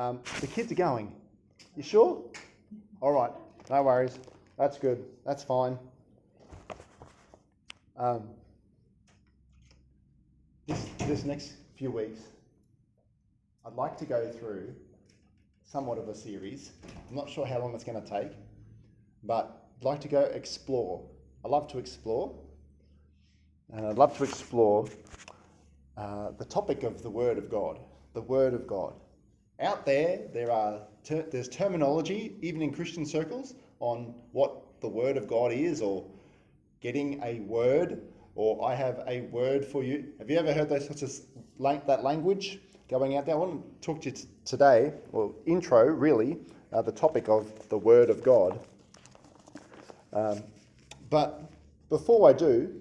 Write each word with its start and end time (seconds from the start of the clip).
Um, 0.00 0.20
the 0.40 0.46
kids 0.46 0.72
are 0.72 0.76
going. 0.76 1.12
You 1.76 1.82
sure? 1.82 2.22
All 3.02 3.12
right, 3.12 3.30
no 3.68 3.82
worries. 3.82 4.18
That's 4.56 4.78
good. 4.78 5.04
That's 5.26 5.44
fine. 5.44 5.78
Um, 7.98 8.22
this, 10.66 10.86
this 11.00 11.24
next 11.24 11.52
few 11.76 11.90
weeks, 11.90 12.20
I'd 13.66 13.74
like 13.74 13.98
to 13.98 14.06
go 14.06 14.26
through 14.30 14.74
somewhat 15.70 15.98
of 15.98 16.08
a 16.08 16.14
series. 16.14 16.70
I'm 17.10 17.14
not 17.14 17.28
sure 17.28 17.44
how 17.44 17.58
long 17.58 17.74
it's 17.74 17.84
going 17.84 18.02
to 18.02 18.08
take, 18.08 18.32
but 19.22 19.68
I'd 19.78 19.84
like 19.84 20.00
to 20.00 20.08
go 20.08 20.22
explore. 20.22 21.04
I 21.44 21.48
love 21.48 21.68
to 21.72 21.78
explore, 21.78 22.34
and 23.70 23.84
I'd 23.84 23.98
love 23.98 24.16
to 24.16 24.24
explore 24.24 24.86
uh, 25.98 26.30
the 26.38 26.46
topic 26.46 26.84
of 26.84 27.02
the 27.02 27.10
Word 27.10 27.36
of 27.36 27.50
God. 27.50 27.78
The 28.14 28.22
Word 28.22 28.54
of 28.54 28.66
God. 28.66 28.94
Out 29.60 29.84
there, 29.84 30.20
there 30.32 30.50
are 30.50 30.80
ter- 31.04 31.26
there's 31.30 31.48
terminology, 31.48 32.34
even 32.40 32.62
in 32.62 32.72
Christian 32.72 33.04
circles, 33.04 33.54
on 33.80 34.14
what 34.32 34.80
the 34.80 34.88
Word 34.88 35.16
of 35.18 35.28
God 35.28 35.52
is, 35.52 35.82
or 35.82 36.04
getting 36.80 37.22
a 37.22 37.40
word, 37.40 38.00
or 38.34 38.64
I 38.64 38.74
have 38.74 39.04
a 39.06 39.22
word 39.22 39.64
for 39.64 39.82
you. 39.82 40.06
Have 40.18 40.30
you 40.30 40.38
ever 40.38 40.54
heard 40.54 40.70
those 40.70 40.86
sorts 40.86 41.02
of 41.02 41.12
lang- 41.58 41.82
that 41.86 42.02
language 42.02 42.58
going 42.88 43.16
out 43.16 43.26
there? 43.26 43.34
I 43.34 43.38
want 43.38 43.62
to 43.62 43.86
talk 43.86 44.00
to 44.02 44.08
you 44.08 44.16
t- 44.16 44.28
today, 44.46 44.94
well, 45.12 45.34
intro 45.44 45.84
really, 45.84 46.38
uh, 46.72 46.80
the 46.80 46.92
topic 46.92 47.28
of 47.28 47.68
the 47.68 47.76
Word 47.76 48.08
of 48.08 48.22
God. 48.22 48.58
Um, 50.14 50.42
but 51.10 51.50
before 51.90 52.30
I 52.30 52.32
do, 52.32 52.80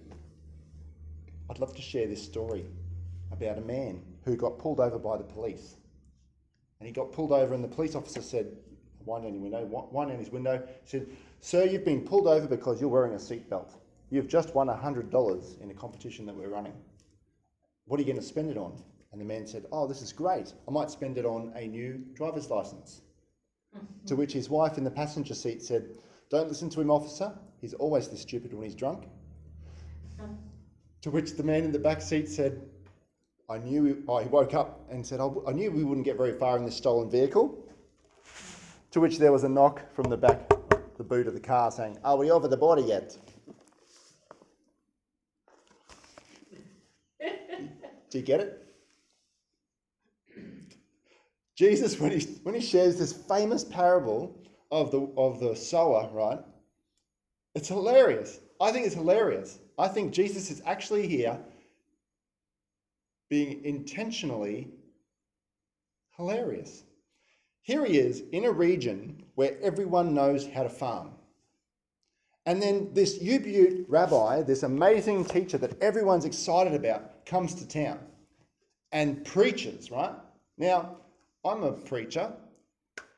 I'd 1.50 1.60
love 1.60 1.76
to 1.76 1.82
share 1.82 2.08
this 2.08 2.24
story 2.24 2.66
about 3.32 3.58
a 3.58 3.62
man 3.62 4.02
who 4.24 4.38
got 4.38 4.58
pulled 4.60 4.80
over 4.80 4.98
by 4.98 5.18
the 5.18 5.24
police. 5.24 5.76
And 6.80 6.88
he 6.88 6.94
got 6.94 7.12
pulled 7.12 7.32
over, 7.32 7.54
and 7.54 7.64
the 7.64 7.68
police 7.68 7.94
officer 7.94 8.22
said, 8.22 8.56
"Wind 9.06 9.24
down 9.26 9.34
your 9.34 9.44
window, 9.44 9.66
wind 9.66 10.10
down 10.12 10.20
his 10.20 10.32
window." 10.32 10.66
Said, 10.86 11.10
"Sir, 11.42 11.66
you've 11.66 11.84
been 11.84 12.06
pulled 12.06 12.28
over 12.28 12.48
because 12.48 12.80
you're 12.80 12.90
wearing 12.90 13.14
a 13.14 13.18
seatbelt. 13.18 13.74
You've 14.10 14.30
just 14.30 14.56
won 14.56 14.70
hundred 14.70 15.10
dollars 15.10 15.58
in 15.62 15.70
a 15.72 15.74
competition 15.74 16.26
that 16.26 16.36
we're 16.36 16.50
running. 16.50 16.74
What 17.86 18.00
are 18.00 18.04
you 18.04 18.08
going 18.08 18.22
to 18.22 18.26
spend 18.26 18.50
it 18.50 18.58
on?" 18.58 18.82
And 19.12 19.20
the 19.20 19.26
man 19.26 19.46
said, 19.46 19.66
"Oh, 19.72 19.88
this 19.88 20.02
is 20.02 20.14
great. 20.14 20.54
I 20.68 20.72
might 20.72 20.90
spend 20.90 21.18
it 21.18 21.26
on 21.26 21.52
a 21.56 21.68
new 21.68 21.98
driver's 22.14 22.50
license." 22.50 23.02
Mm-hmm. 23.76 24.06
To 24.06 24.16
which 24.16 24.32
his 24.32 24.50
wife 24.50 24.78
in 24.78 24.84
the 24.86 24.92
passenger 24.92 25.34
seat 25.34 25.62
said, 25.62 25.90
"Don't 26.30 26.48
listen 26.48 26.70
to 26.70 26.82
him, 26.82 26.90
officer. 26.90 27.38
He's 27.60 27.74
always 27.74 28.08
this 28.08 28.22
stupid 28.22 28.54
when 28.54 28.64
he's 28.64 28.76
drunk." 28.76 29.04
Mm-hmm. 30.18 30.34
To 31.02 31.12
which 31.12 31.34
the 31.34 31.44
man 31.44 31.66
in 31.66 31.72
the 31.72 31.80
back 31.80 32.02
seat 32.02 32.30
said, 32.30 32.62
I 33.50 33.58
knew, 33.58 34.04
oh, 34.08 34.20
he 34.20 34.30
woke 34.30 34.54
up 34.54 34.80
and 34.92 35.04
said, 35.06 35.20
"I- 35.20 35.34
I 35.48 35.54
knew 35.54 35.72
we 35.72 35.84
wouldn't 35.84 36.06
get 36.06 36.18
very 36.18 36.34
far 36.34 36.56
in 36.56 36.66
this 36.66 36.78
stolen 36.78 37.10
vehicle. 37.10 37.58
To 38.92 39.00
which 39.00 39.18
there 39.18 39.32
was 39.32 39.44
a 39.44 39.50
knock 39.50 39.92
from 39.92 40.10
the 40.10 40.18
back, 40.18 40.50
the 40.98 41.04
boot 41.04 41.26
of 41.26 41.34
the 41.34 41.40
car 41.40 41.72
saying, 41.72 41.98
Are 42.04 42.16
we 42.16 42.30
over 42.30 42.48
the 42.48 42.58
border 42.58 42.84
yet? 42.84 43.18
Do 47.20 48.18
you 48.18 48.24
get 48.24 48.40
it? 48.40 48.66
Jesus, 51.56 52.00
when 52.00 52.12
he, 52.18 52.26
when 52.44 52.56
he 52.56 52.62
shares 52.62 52.98
this 52.98 53.14
famous 53.14 53.64
parable 53.64 54.36
of 54.72 54.92
the, 54.92 55.12
of 55.18 55.40
the 55.40 55.56
sower, 55.56 56.10
right? 56.14 56.40
It's 57.56 57.68
hilarious. 57.68 58.40
I 58.62 58.72
think 58.72 58.86
it's 58.86 58.96
hilarious. 58.96 59.60
I 59.78 59.88
think 59.88 60.14
Jesus 60.14 60.50
is 60.52 60.62
actually 60.66 61.08
here 61.08 61.40
being 63.30 63.64
intentionally 63.64 64.70
hilarious. 66.18 66.84
Here 67.62 67.86
he 67.86 67.98
is 67.98 68.24
in 68.32 68.46
a 68.46 68.52
region 68.52 69.24
where 69.36 69.58
everyone 69.62 70.14
knows 70.14 70.48
how 70.48 70.64
to 70.64 70.70
farm. 70.70 71.12
And 72.46 72.62
then 72.62 72.90
this 72.94 73.22
Ute 73.22 73.86
rabbi, 73.88 74.42
this 74.42 74.64
amazing 74.64 75.26
teacher 75.26 75.58
that 75.60 75.82
everyone's 75.82 76.26
excited 76.26 76.74
about, 76.74 77.26
comes 77.26 77.54
to 77.56 77.68
town 77.68 78.00
and 78.92 79.24
preaches, 79.24 79.92
right? 79.92 80.16
Now, 80.58 80.98
I'm 81.46 81.64
a 81.64 81.72
preacher, 81.72 82.34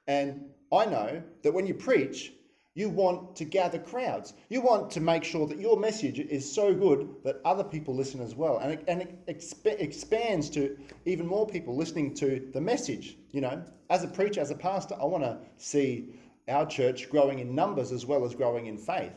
and 0.07 0.49
I 0.71 0.85
know 0.85 1.23
that 1.43 1.53
when 1.53 1.65
you 1.65 1.73
preach, 1.73 2.33
you 2.73 2.89
want 2.89 3.35
to 3.35 3.43
gather 3.43 3.79
crowds. 3.79 4.33
You 4.49 4.61
want 4.61 4.91
to 4.91 5.01
make 5.01 5.25
sure 5.25 5.45
that 5.47 5.59
your 5.59 5.77
message 5.77 6.19
is 6.19 6.49
so 6.49 6.73
good 6.73 7.09
that 7.25 7.41
other 7.43 7.65
people 7.65 7.93
listen 7.93 8.21
as 8.21 8.33
well. 8.33 8.59
And 8.59 8.71
it, 8.71 8.83
and 8.87 9.01
it 9.01 9.25
exp- 9.27 9.79
expands 9.79 10.49
to 10.51 10.77
even 11.05 11.27
more 11.27 11.45
people 11.45 11.75
listening 11.75 12.13
to 12.15 12.49
the 12.53 12.61
message. 12.61 13.17
You 13.31 13.41
know, 13.41 13.63
as 13.89 14.03
a 14.03 14.07
preacher, 14.07 14.39
as 14.39 14.51
a 14.51 14.55
pastor, 14.55 14.95
I 15.01 15.05
want 15.05 15.23
to 15.23 15.39
see 15.57 16.13
our 16.47 16.65
church 16.65 17.09
growing 17.09 17.39
in 17.39 17.53
numbers 17.53 17.91
as 17.91 18.05
well 18.05 18.23
as 18.23 18.33
growing 18.33 18.67
in 18.67 18.77
faith. 18.77 19.13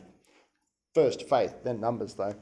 First 0.93 1.29
faith, 1.29 1.55
then 1.63 1.79
numbers, 1.79 2.13
though. 2.13 2.35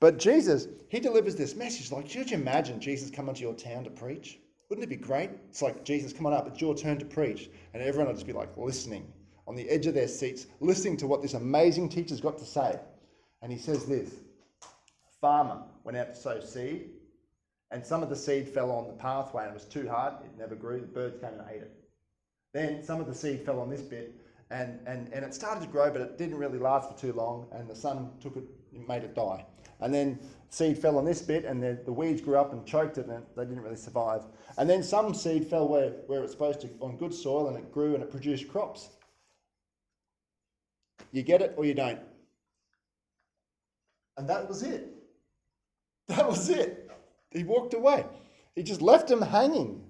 But 0.00 0.18
Jesus, 0.18 0.66
he 0.88 1.00
delivers 1.00 1.34
this 1.34 1.56
message. 1.56 1.92
Like, 1.92 2.08
should 2.08 2.30
you 2.30 2.38
imagine 2.38 2.80
Jesus 2.80 3.10
coming 3.10 3.34
to 3.34 3.40
your 3.40 3.54
town 3.54 3.84
to 3.84 3.90
preach? 3.90 4.38
Wouldn't 4.70 4.84
it 4.84 4.90
be 4.90 4.96
great? 4.96 5.30
It's 5.48 5.62
like, 5.62 5.84
Jesus, 5.84 6.12
come 6.12 6.26
on 6.26 6.32
up, 6.32 6.46
it's 6.46 6.60
your 6.60 6.74
turn 6.74 6.98
to 6.98 7.04
preach. 7.04 7.50
And 7.74 7.82
everyone 7.82 8.06
will 8.06 8.14
just 8.14 8.26
be 8.26 8.32
like 8.32 8.56
listening 8.56 9.12
on 9.48 9.56
the 9.56 9.68
edge 9.70 9.86
of 9.86 9.94
their 9.94 10.06
seats, 10.06 10.46
listening 10.60 10.96
to 10.98 11.06
what 11.06 11.22
this 11.22 11.34
amazing 11.34 11.88
teacher's 11.88 12.20
got 12.20 12.38
to 12.38 12.44
say. 12.44 12.78
And 13.40 13.50
he 13.50 13.58
says 13.58 13.86
this 13.86 14.12
A 14.60 15.20
Farmer 15.20 15.62
went 15.84 15.96
out 15.96 16.14
to 16.14 16.20
sow 16.20 16.40
seed, 16.40 16.90
and 17.70 17.84
some 17.84 18.02
of 18.02 18.10
the 18.10 18.16
seed 18.16 18.46
fell 18.46 18.70
on 18.70 18.86
the 18.86 18.92
pathway 18.92 19.44
and 19.44 19.52
it 19.52 19.54
was 19.54 19.64
too 19.64 19.88
hard, 19.88 20.14
it 20.22 20.38
never 20.38 20.54
grew, 20.54 20.80
the 20.80 20.86
birds 20.86 21.18
came 21.20 21.32
and 21.32 21.42
ate 21.50 21.62
it. 21.62 21.72
Then 22.52 22.84
some 22.84 23.00
of 23.00 23.06
the 23.06 23.14
seed 23.14 23.44
fell 23.44 23.58
on 23.58 23.70
this 23.70 23.80
bit, 23.80 24.14
and, 24.50 24.80
and, 24.86 25.12
and 25.12 25.24
it 25.24 25.34
started 25.34 25.62
to 25.62 25.66
grow, 25.66 25.90
but 25.90 26.02
it 26.02 26.18
didn't 26.18 26.36
really 26.36 26.58
last 26.58 26.90
for 26.90 26.98
too 26.98 27.12
long, 27.14 27.46
and 27.52 27.68
the 27.68 27.76
sun 27.76 28.10
took 28.20 28.36
it, 28.36 28.44
made 28.86 29.02
it 29.02 29.14
die. 29.14 29.44
And 29.80 29.94
then 29.94 30.18
seed 30.50 30.78
fell 30.78 30.98
on 30.98 31.04
this 31.04 31.22
bit, 31.22 31.44
and 31.44 31.62
the, 31.62 31.78
the 31.84 31.92
weeds 31.92 32.20
grew 32.20 32.36
up 32.36 32.52
and 32.52 32.66
choked 32.66 32.98
it, 32.98 33.06
and 33.06 33.24
they 33.36 33.44
didn't 33.44 33.62
really 33.62 33.76
survive. 33.76 34.24
And 34.56 34.68
then 34.68 34.82
some 34.82 35.14
seed 35.14 35.46
fell 35.46 35.68
where, 35.68 35.90
where 36.06 36.22
it's 36.22 36.32
supposed 36.32 36.60
to, 36.62 36.70
on 36.80 36.96
good 36.96 37.14
soil, 37.14 37.48
and 37.48 37.56
it 37.56 37.70
grew 37.70 37.94
and 37.94 38.02
it 38.02 38.10
produced 38.10 38.48
crops. 38.48 38.88
You 41.12 41.22
get 41.22 41.42
it 41.42 41.54
or 41.56 41.64
you 41.64 41.74
don't. 41.74 42.00
And 44.16 44.28
that 44.28 44.48
was 44.48 44.62
it. 44.62 44.92
That 46.08 46.26
was 46.26 46.48
it. 46.48 46.90
He 47.30 47.44
walked 47.44 47.74
away. 47.74 48.04
He 48.56 48.62
just 48.62 48.80
left 48.80 49.10
him 49.10 49.20
hanging. 49.20 49.84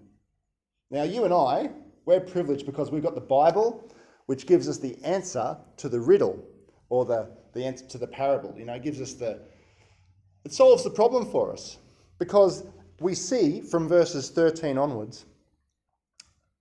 Now, 0.91 1.05
you 1.05 1.25
and 1.25 1.33
I, 1.33 1.71
we're 2.07 2.21
privileged 2.21 2.67
because 2.67 2.91
we've 2.91 3.03
got 3.03 3.15
the 3.15 3.21
Bible, 3.21 3.93
which 4.27 4.47
gives 4.47 4.69
us 4.69 4.79
the 4.79 4.97
answer 5.05 5.57
to 5.77 5.89
the 5.89 6.01
riddle 6.01 6.43
or 6.89 7.05
the, 7.05 7.31
the 7.53 7.65
answer 7.65 7.87
to 7.87 7.99
the 7.99 8.07
parable. 8.07 8.55
You 8.59 8.65
know, 8.65 8.75
it 8.75 8.83
gives 8.83 9.01
us 9.01 9.15
the, 9.15 9.41
it 10.45 10.53
solves 10.53 10.85
the 10.85 10.91
problem 10.91 11.31
for 11.31 11.53
us 11.53 11.79
because 12.19 12.65
we 13.01 13.15
see 13.15 13.61
from 13.61 13.89
verses 13.89 14.31
13 14.31 14.77
onwards, 14.77 15.27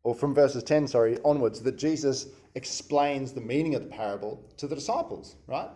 or 0.07 0.16
from 0.16 0.34
verses 0.34 0.63
10, 0.63 0.88
sorry, 0.88 1.18
onwards, 1.25 1.59
that 1.59 1.78
Jesus 1.78 2.28
explains 2.56 3.34
the 3.34 3.41
meaning 3.41 3.75
of 3.75 3.84
the 3.84 3.90
parable 3.90 4.41
to 4.56 4.66
the 4.66 4.73
disciples, 4.73 5.35
right? 5.47 5.68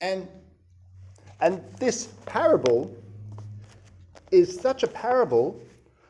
And, 0.00 0.26
and 1.40 1.62
this 1.78 2.06
parable 2.26 2.92
is 4.32 4.58
such 4.58 4.82
a 4.82 4.88
parable 4.88 5.60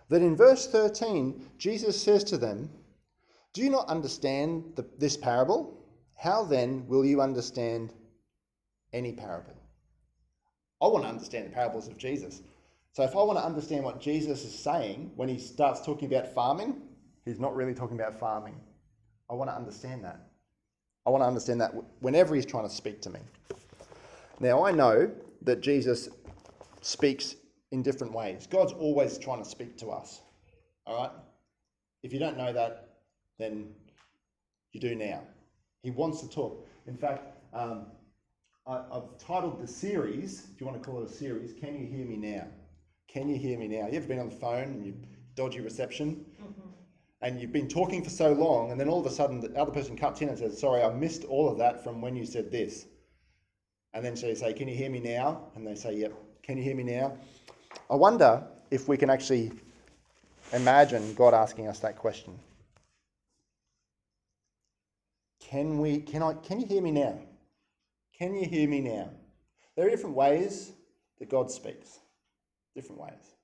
that 0.09 0.23
in 0.23 0.35
verse 0.35 0.69
13, 0.69 1.45
Jesus 1.59 2.03
says 2.03 2.25
to 2.25 2.39
them, 2.39 2.71
Do 3.53 3.61
you 3.61 3.69
not 3.69 3.89
understand 3.89 4.73
the, 4.75 4.87
this 4.97 5.19
parable? 5.19 5.85
How 6.17 6.45
then 6.45 6.87
will 6.89 7.05
you 7.05 7.21
understand 7.21 7.93
any 8.95 9.13
parable? 9.13 9.53
I 10.81 10.87
want 10.87 11.05
to 11.05 11.11
understand 11.11 11.45
the 11.45 11.51
parables 11.51 11.89
of 11.89 11.99
Jesus. 11.99 12.41
So 12.95 13.03
if 13.03 13.15
I 13.15 13.23
want 13.23 13.39
to 13.39 13.45
understand 13.45 13.85
what 13.85 14.01
Jesus 14.01 14.47
is 14.47 14.59
saying 14.59 15.13
when 15.17 15.29
he 15.29 15.39
starts 15.39 15.85
talking 15.85 16.11
about 16.11 16.33
farming, 16.33 16.81
he's 17.27 17.39
not 17.39 17.55
really 17.55 17.75
talking 17.75 18.01
about 18.01 18.19
farming. 18.19 18.59
I 19.29 19.35
want 19.35 19.51
to 19.51 19.55
understand 19.55 20.03
that. 20.05 20.29
I 21.05 21.11
want 21.11 21.23
to 21.23 21.27
understand 21.27 21.61
that 21.61 21.75
whenever 22.01 22.35
he's 22.35 22.47
trying 22.47 22.67
to 22.67 22.75
speak 22.75 23.03
to 23.03 23.11
me. 23.11 23.21
Now, 24.41 24.65
I 24.65 24.71
know 24.71 25.11
that 25.43 25.61
Jesus 25.61 26.09
speaks 26.81 27.37
in 27.73 27.83
different 27.83 28.13
ways. 28.13 28.47
God's 28.47 28.73
always 28.73 29.19
trying 29.19 29.43
to 29.43 29.49
speak 29.49 29.77
to 29.79 29.89
us. 29.89 30.23
All 30.87 31.03
right? 31.03 31.11
If 32.03 32.13
you 32.13 32.19
don't 32.19 32.37
know 32.39 32.53
that, 32.53 33.01
then 33.39 33.69
you 34.73 34.81
do 34.81 34.95
now. 34.95 35.23
He 35.83 35.91
wants 35.91 36.21
to 36.21 36.29
talk. 36.29 36.67
In 36.87 36.97
fact, 36.97 37.25
um, 37.53 37.87
I, 38.67 38.83
I've 38.93 39.17
titled 39.19 39.61
the 39.61 39.67
series, 39.67 40.49
if 40.53 40.61
you 40.61 40.67
want 40.67 40.81
to 40.81 40.89
call 40.89 41.03
it 41.03 41.11
a 41.11 41.13
series, 41.13 41.53
Can 41.53 41.79
You 41.79 41.87
Hear 41.87 42.07
Me 42.07 42.17
Now? 42.17 42.47
Can 43.09 43.29
you 43.29 43.37
hear 43.37 43.59
me 43.59 43.69
now? 43.69 43.87
You 43.87 43.95
ever 43.95 44.07
been 44.07 44.19
on 44.19 44.29
the 44.29 44.35
phone 44.35 44.65
and 44.65 44.87
you 44.87 44.95
dodgy 45.37 45.61
reception? 45.61 46.25
And 47.21 47.41
you've 47.41 47.53
been 47.53 47.69
talking 47.69 48.03
for 48.05 48.11
so 48.11 48.33
long, 48.33 48.71
and 48.71 48.81
then 48.81 48.89
all 48.89 49.01
of 49.01 49.07
a 49.07 49.11
sudden 49.11 49.41
the 49.41 49.59
other 49.59 49.73
person 49.73 49.97
cuts 49.97 50.21
in 50.21 50.29
and 50.29 50.39
says, 50.39 50.59
Sorry, 50.59 50.83
I 50.83 50.93
missed 50.93 51.25
all 51.25 51.49
of 51.49 51.59
that 51.59 51.83
from 51.83 52.01
when 52.01 52.15
you 52.15 52.27
said 52.27 52.51
this. 52.51 52.87
And 53.95 54.05
then 54.05 54.17
so 54.17 54.27
you 54.27 54.35
say, 54.35 54.53
Can 54.53 54.69
you 54.69 54.77
hear 54.77 54.91
me 54.91 55.01
now? 55.01 55.49
And 55.55 55.67
they 55.67 55.75
say, 55.75 55.97
Yep, 55.97 56.13
can 56.43 56.59
you 56.59 56.65
hear 56.65 56.77
me 56.77 56.85
now? 56.85 57.17
I 57.91 57.95
wonder 57.95 58.45
if 58.71 58.89
we 58.89 58.97
can 58.97 59.11
actually 59.11 59.53
imagine 60.53 61.15
God 61.15 61.35
asking 61.35 61.69
us 61.69 61.79
that 61.81 61.97
question. 61.97 62.39
Can 65.41 65.79
we 65.79 66.01
can 66.01 66.23
I 66.23 66.35
can 66.35 66.61
you 66.61 66.67
hear 66.67 66.83
me 66.83 66.91
now? 66.91 67.19
Can 68.19 68.35
you 68.35 68.47
hear 68.47 68.69
me 68.69 68.81
now? 68.81 69.11
There 69.77 69.87
are 69.87 69.91
different 69.91 70.17
ways 70.17 70.73
that 71.19 71.29
God 71.29 71.51
speaks. 71.51 72.01
Different 72.75 73.01
ways. 73.01 73.36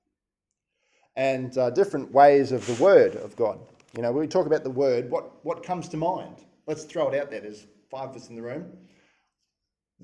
And 1.15 1.55
uh, 1.57 1.69
different 1.69 2.11
ways 2.11 2.51
of 2.51 2.65
the 2.65 2.81
word 2.81 3.15
of 3.15 3.35
God. 3.35 3.59
You 3.95 4.01
know, 4.01 4.11
when 4.11 4.21
we 4.21 4.27
talk 4.27 4.47
about 4.47 4.63
the 4.63 4.71
word, 4.71 5.09
what, 5.11 5.45
what 5.45 5.63
comes 5.63 5.87
to 5.89 5.97
mind? 5.97 6.37
Let's 6.65 6.83
throw 6.83 7.09
it 7.09 7.19
out 7.19 7.29
there. 7.29 7.41
There's 7.41 7.67
five 7.91 8.09
of 8.09 8.15
us 8.15 8.29
in 8.29 8.35
the 8.35 8.41
room. 8.41 8.65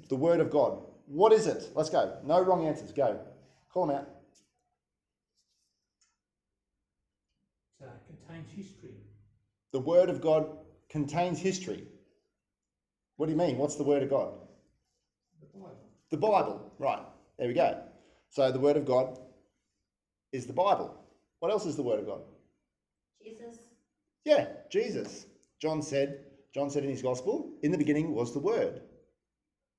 The 0.09 0.15
word 0.15 0.39
of 0.39 0.51
God. 0.51 0.83
What 1.07 1.33
is 1.33 1.47
it? 1.47 1.71
Let's 1.73 1.89
go. 1.89 2.17
No 2.23 2.39
wrong 2.41 2.67
answers. 2.67 2.91
Go. 2.91 3.19
Call 3.73 3.87
them 3.87 3.95
out. 3.95 4.09
It 7.81 7.87
uh, 7.87 7.91
contains 8.05 8.51
history. 8.51 8.95
The 9.71 9.79
word 9.79 10.09
of 10.09 10.21
God 10.21 10.49
contains 10.89 11.39
history. 11.39 11.87
What 13.17 13.25
do 13.25 13.31
you 13.31 13.37
mean? 13.37 13.57
What's 13.57 13.75
the 13.75 13.83
word 13.83 14.03
of 14.03 14.09
God? 14.09 14.33
The 15.41 15.47
Bible. 15.57 15.77
The 16.11 16.17
Bible. 16.17 16.73
Right. 16.77 17.01
There 17.37 17.47
we 17.47 17.53
go. 17.53 17.81
So 18.29 18.51
the 18.51 18.59
word 18.59 18.77
of 18.77 18.85
God 18.85 19.17
is 20.31 20.45
the 20.45 20.53
Bible. 20.53 20.95
What 21.39 21.51
else 21.51 21.65
is 21.65 21.75
the 21.75 21.83
word 21.83 21.99
of 21.99 22.05
God? 22.05 22.21
Jesus. 23.23 23.57
Yeah, 24.25 24.47
Jesus. 24.71 25.25
John 25.61 25.81
said, 25.81 26.25
John 26.53 26.69
said 26.69 26.83
in 26.83 26.89
his 26.89 27.01
gospel, 27.01 27.51
in 27.63 27.71
the 27.71 27.77
beginning 27.77 28.13
was 28.13 28.33
the 28.33 28.39
word. 28.39 28.81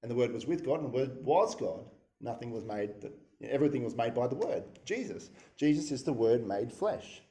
And 0.03 0.11
the 0.11 0.15
word 0.15 0.33
was 0.33 0.47
with 0.47 0.65
God, 0.65 0.81
and 0.81 0.85
the 0.85 0.97
word 0.97 1.25
was 1.25 1.55
God. 1.55 1.85
Nothing 2.21 2.51
was 2.53 2.65
made 2.65 3.01
that 3.03 3.13
everything 3.43 3.85
was 3.85 3.97
made 3.97 4.15
by 4.15 4.27
the 4.27 4.35
word. 4.35 4.65
Jesus. 4.85 5.31
Jesus 5.57 5.91
is 5.91 6.05
the 6.05 6.13
word 6.13 6.47
made 6.47 6.73
flesh, 6.73 7.23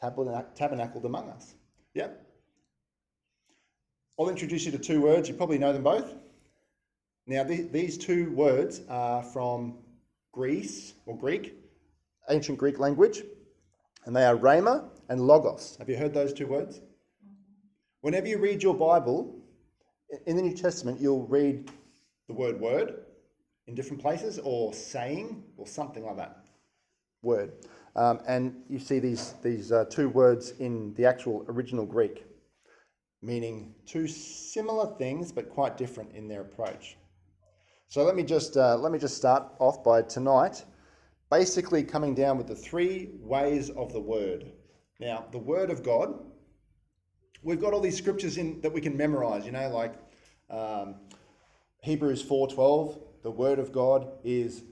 tabernacled 0.00 1.04
among 1.04 1.28
us. 1.30 1.54
Yeah. 1.94 2.08
I'll 4.18 4.28
introduce 4.28 4.64
you 4.64 4.72
to 4.72 4.78
two 4.78 5.00
words. 5.00 5.28
You 5.28 5.34
probably 5.34 5.58
know 5.58 5.72
them 5.72 5.82
both. 5.82 6.14
Now, 7.26 7.42
these 7.44 7.98
two 7.98 8.30
words 8.32 8.80
are 8.88 9.22
from 9.22 9.78
Greece 10.32 10.92
or 11.06 11.16
Greek, 11.16 11.54
ancient 12.30 12.58
Greek 12.58 12.78
language, 12.78 13.22
and 14.04 14.14
they 14.14 14.24
are 14.24 14.36
rhema 14.36 14.88
and 15.08 15.20
logos. 15.20 15.76
Have 15.78 15.88
you 15.88 15.96
heard 15.96 16.14
those 16.14 16.32
two 16.32 16.46
words? 16.46 16.80
Whenever 18.00 18.28
you 18.28 18.38
read 18.38 18.62
your 18.62 18.74
Bible, 18.74 19.34
in 20.26 20.36
the 20.36 20.42
New 20.42 20.54
Testament, 20.54 21.00
you'll 21.00 21.26
read 21.26 21.70
the 22.28 22.34
word 22.34 22.60
word 22.60 23.04
in 23.66 23.74
different 23.74 24.02
places, 24.02 24.38
or 24.44 24.74
saying, 24.74 25.42
or 25.56 25.66
something 25.66 26.04
like 26.04 26.16
that. 26.16 26.44
Word. 27.22 27.52
Um, 27.96 28.20
and 28.26 28.62
you 28.68 28.78
see 28.78 28.98
these, 28.98 29.34
these 29.42 29.72
uh, 29.72 29.86
two 29.88 30.08
words 30.10 30.50
in 30.58 30.92
the 30.94 31.06
actual 31.06 31.46
original 31.48 31.86
Greek, 31.86 32.26
meaning 33.22 33.74
two 33.86 34.06
similar 34.06 34.94
things 34.98 35.32
but 35.32 35.48
quite 35.48 35.78
different 35.78 36.12
in 36.12 36.28
their 36.28 36.42
approach. 36.42 36.96
So 37.88 38.02
let 38.02 38.16
me 38.16 38.22
just 38.22 38.56
uh, 38.56 38.76
let 38.76 38.92
me 38.92 38.98
just 38.98 39.16
start 39.16 39.44
off 39.60 39.84
by 39.84 40.02
tonight, 40.02 40.64
basically 41.30 41.82
coming 41.82 42.14
down 42.14 42.38
with 42.38 42.46
the 42.46 42.54
three 42.54 43.10
ways 43.20 43.70
of 43.70 43.92
the 43.92 44.00
word. 44.00 44.52
Now, 45.00 45.26
the 45.32 45.38
word 45.38 45.70
of 45.70 45.82
God 45.82 46.18
we've 47.44 47.60
got 47.60 47.74
all 47.74 47.80
these 47.80 47.96
scriptures 47.96 48.38
in 48.38 48.60
that 48.62 48.72
we 48.72 48.80
can 48.80 48.96
memorize. 48.96 49.46
You 49.46 49.52
know, 49.52 49.68
like 49.68 49.94
um, 50.50 50.96
Hebrews 51.82 52.22
four 52.22 52.48
twelve. 52.48 52.98
The 53.22 53.30
word 53.30 53.58
of 53.58 53.72
God 53.72 54.08
is 54.24 54.64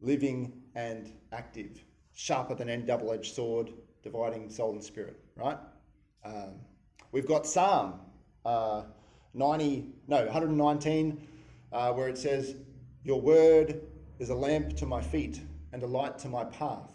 living 0.00 0.62
and 0.74 1.12
active, 1.32 1.82
sharper 2.14 2.54
than 2.54 2.70
any 2.70 2.82
double 2.82 3.12
edged 3.12 3.34
sword, 3.34 3.72
dividing 4.02 4.48
soul 4.48 4.72
and 4.72 4.84
spirit. 4.84 5.18
Right. 5.36 5.58
Um, 6.24 6.60
we've 7.12 7.26
got 7.26 7.46
Psalm 7.46 8.00
uh, 8.44 8.84
ninety 9.34 9.86
no 10.06 10.24
one 10.24 10.28
hundred 10.28 10.50
nineteen, 10.50 11.26
uh, 11.72 11.92
where 11.92 12.08
it 12.08 12.18
says, 12.18 12.56
"Your 13.02 13.20
word 13.20 13.80
is 14.18 14.28
a 14.28 14.34
lamp 14.34 14.76
to 14.76 14.86
my 14.86 15.00
feet 15.00 15.40
and 15.72 15.82
a 15.82 15.86
light 15.86 16.18
to 16.18 16.28
my 16.28 16.44
path." 16.44 16.92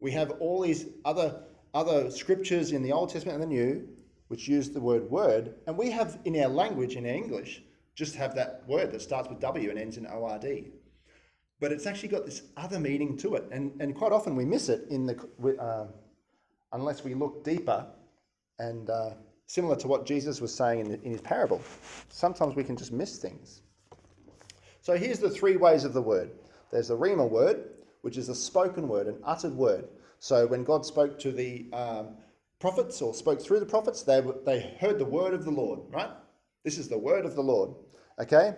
We 0.00 0.12
have 0.12 0.30
all 0.40 0.60
these 0.60 0.86
other 1.04 1.42
other 1.74 2.10
scriptures 2.10 2.72
in 2.72 2.82
the 2.82 2.92
Old 2.92 3.10
Testament 3.10 3.42
and 3.42 3.42
the 3.42 3.54
New 3.54 3.88
which 4.28 4.46
use 4.46 4.70
the 4.70 4.80
word 4.80 5.10
word, 5.10 5.54
and 5.66 5.76
we 5.76 5.90
have 5.90 6.18
in 6.24 6.38
our 6.40 6.48
language, 6.48 6.96
in 6.96 7.06
our 7.06 7.12
English, 7.12 7.62
just 7.94 8.14
have 8.14 8.34
that 8.34 8.62
word 8.66 8.92
that 8.92 9.02
starts 9.02 9.28
with 9.28 9.40
W 9.40 9.70
and 9.70 9.78
ends 9.78 9.96
in 9.96 10.06
ORD. 10.06 10.66
But 11.60 11.72
it's 11.72 11.86
actually 11.86 12.10
got 12.10 12.24
this 12.24 12.42
other 12.56 12.78
meaning 12.78 13.16
to 13.18 13.34
it, 13.34 13.44
and, 13.50 13.72
and 13.80 13.94
quite 13.94 14.12
often 14.12 14.36
we 14.36 14.44
miss 14.44 14.68
it 14.68 14.86
in 14.90 15.06
the 15.06 15.16
uh, 15.60 15.86
unless 16.72 17.02
we 17.02 17.14
look 17.14 17.42
deeper, 17.42 17.86
and 18.58 18.88
uh, 18.90 19.10
similar 19.46 19.74
to 19.76 19.88
what 19.88 20.06
Jesus 20.06 20.40
was 20.40 20.54
saying 20.54 20.80
in, 20.80 20.88
the, 20.90 21.02
in 21.02 21.10
his 21.10 21.22
parable. 21.22 21.60
Sometimes 22.10 22.54
we 22.54 22.62
can 22.62 22.76
just 22.76 22.92
miss 22.92 23.18
things. 23.18 23.62
So 24.82 24.96
here's 24.96 25.18
the 25.18 25.30
three 25.30 25.56
ways 25.56 25.84
of 25.84 25.94
the 25.94 26.02
word. 26.02 26.30
There's 26.70 26.88
the 26.88 26.96
Rhema 26.96 27.28
word, 27.28 27.64
which 28.02 28.16
is 28.16 28.28
a 28.28 28.34
spoken 28.34 28.88
word, 28.88 29.06
an 29.06 29.18
uttered 29.24 29.54
word. 29.54 29.88
So 30.18 30.46
when 30.46 30.64
God 30.64 30.84
spoke 30.84 31.18
to 31.20 31.32
the 31.32 31.66
um, 31.72 32.16
prophets 32.58 33.00
or 33.00 33.14
spoke 33.14 33.40
through 33.40 33.60
the 33.60 33.66
prophets, 33.66 34.02
they, 34.02 34.22
they 34.44 34.74
heard 34.80 34.98
the 34.98 35.04
word 35.04 35.34
of 35.34 35.44
the 35.44 35.50
Lord, 35.50 35.80
right? 35.90 36.10
This 36.64 36.78
is 36.78 36.88
the 36.88 36.98
word 36.98 37.24
of 37.24 37.34
the 37.34 37.42
Lord. 37.42 37.74
Okay? 38.18 38.54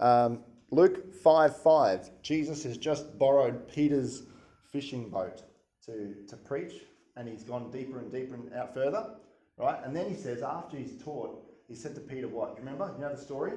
Um, 0.00 0.40
Luke 0.70 1.14
5 1.14 1.56
5, 1.62 2.10
Jesus 2.22 2.64
has 2.64 2.76
just 2.76 3.18
borrowed 3.18 3.68
Peter's 3.68 4.24
fishing 4.72 5.08
boat 5.08 5.42
to, 5.86 6.14
to 6.28 6.36
preach, 6.36 6.72
and 7.16 7.28
he's 7.28 7.44
gone 7.44 7.70
deeper 7.70 7.98
and 8.00 8.10
deeper 8.10 8.34
and 8.34 8.52
out 8.54 8.74
further, 8.74 9.14
right? 9.56 9.78
And 9.84 9.94
then 9.94 10.08
he 10.08 10.16
says, 10.16 10.42
after 10.42 10.76
he's 10.76 11.00
taught, 11.00 11.40
he 11.68 11.74
said 11.74 11.94
to 11.94 12.00
Peter, 12.00 12.28
What? 12.28 12.50
You 12.50 12.56
remember? 12.58 12.92
You 12.96 13.02
know 13.02 13.14
the 13.14 13.20
story? 13.20 13.52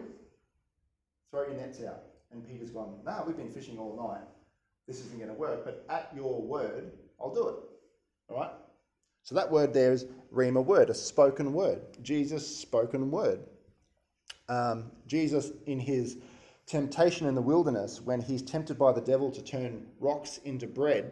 Throw 1.31 1.47
your 1.47 1.55
nets 1.55 1.81
out. 1.83 2.03
And 2.31 2.47
Peter's 2.47 2.69
gone, 2.69 2.95
No, 3.05 3.23
we've 3.25 3.37
been 3.37 3.51
fishing 3.51 3.77
all 3.77 3.95
night. 4.09 4.27
This 4.87 4.99
isn't 5.01 5.17
going 5.17 5.29
to 5.29 5.35
work, 5.35 5.65
but 5.65 5.85
at 5.89 6.11
your 6.15 6.41
word, 6.41 6.91
I'll 7.19 7.33
do 7.33 7.47
it. 7.49 7.55
All 8.29 8.39
right? 8.39 8.51
So 9.23 9.35
that 9.35 9.51
word 9.51 9.73
there 9.73 9.91
is 9.91 10.05
rhema 10.33 10.63
word, 10.63 10.89
a 10.89 10.93
spoken 10.93 11.51
word. 11.51 11.81
Jesus' 12.01 12.47
spoken 12.47 13.11
word. 13.11 13.41
Um, 14.47 14.91
Jesus, 15.07 15.51
in 15.65 15.79
his 15.79 16.17
temptation 16.65 17.27
in 17.27 17.35
the 17.35 17.41
wilderness, 17.41 18.01
when 18.01 18.21
he's 18.21 18.41
tempted 18.41 18.77
by 18.77 18.93
the 18.93 19.01
devil 19.01 19.29
to 19.31 19.41
turn 19.41 19.85
rocks 19.99 20.39
into 20.45 20.67
bread, 20.67 21.11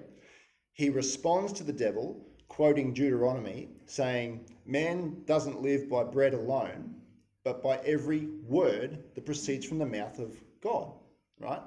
he 0.72 0.90
responds 0.90 1.52
to 1.54 1.64
the 1.64 1.74
devil, 1.74 2.26
quoting 2.48 2.94
Deuteronomy, 2.94 3.70
saying, 3.86 4.46
Man 4.66 5.24
doesn't 5.26 5.62
live 5.62 5.90
by 5.90 6.04
bread 6.04 6.34
alone, 6.34 6.96
but 7.44 7.62
by 7.62 7.78
every 7.86 8.28
word 8.48 9.04
that 9.16 9.26
proceeds 9.26 9.66
from 9.66 9.78
the 9.78 9.86
mouth 9.86 10.20
of 10.20 10.38
God. 10.62 10.94
Right? 11.40 11.62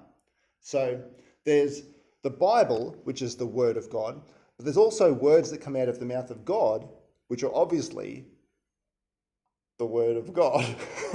So 0.61 1.03
there's 1.45 1.83
the 2.23 2.31
Bible, 2.31 2.97
which 3.05 3.23
is 3.23 3.37
the 3.37 3.47
Word 3.47 3.77
of 3.77 3.91
God, 3.91 4.21
but 4.57 4.65
there's 4.65 4.77
also 4.77 5.13
words 5.13 5.51
that 5.51 5.61
come 5.61 5.77
out 5.77 5.89
of 5.89 5.99
the 5.99 6.07
mouth 6.07 6.31
of 6.31 6.45
God, 6.45 6.89
which 7.29 7.43
are 7.43 7.55
obviously 7.55 8.27
the 9.79 9.87
Word 9.87 10.17
of 10.17 10.33
God. 10.33 10.67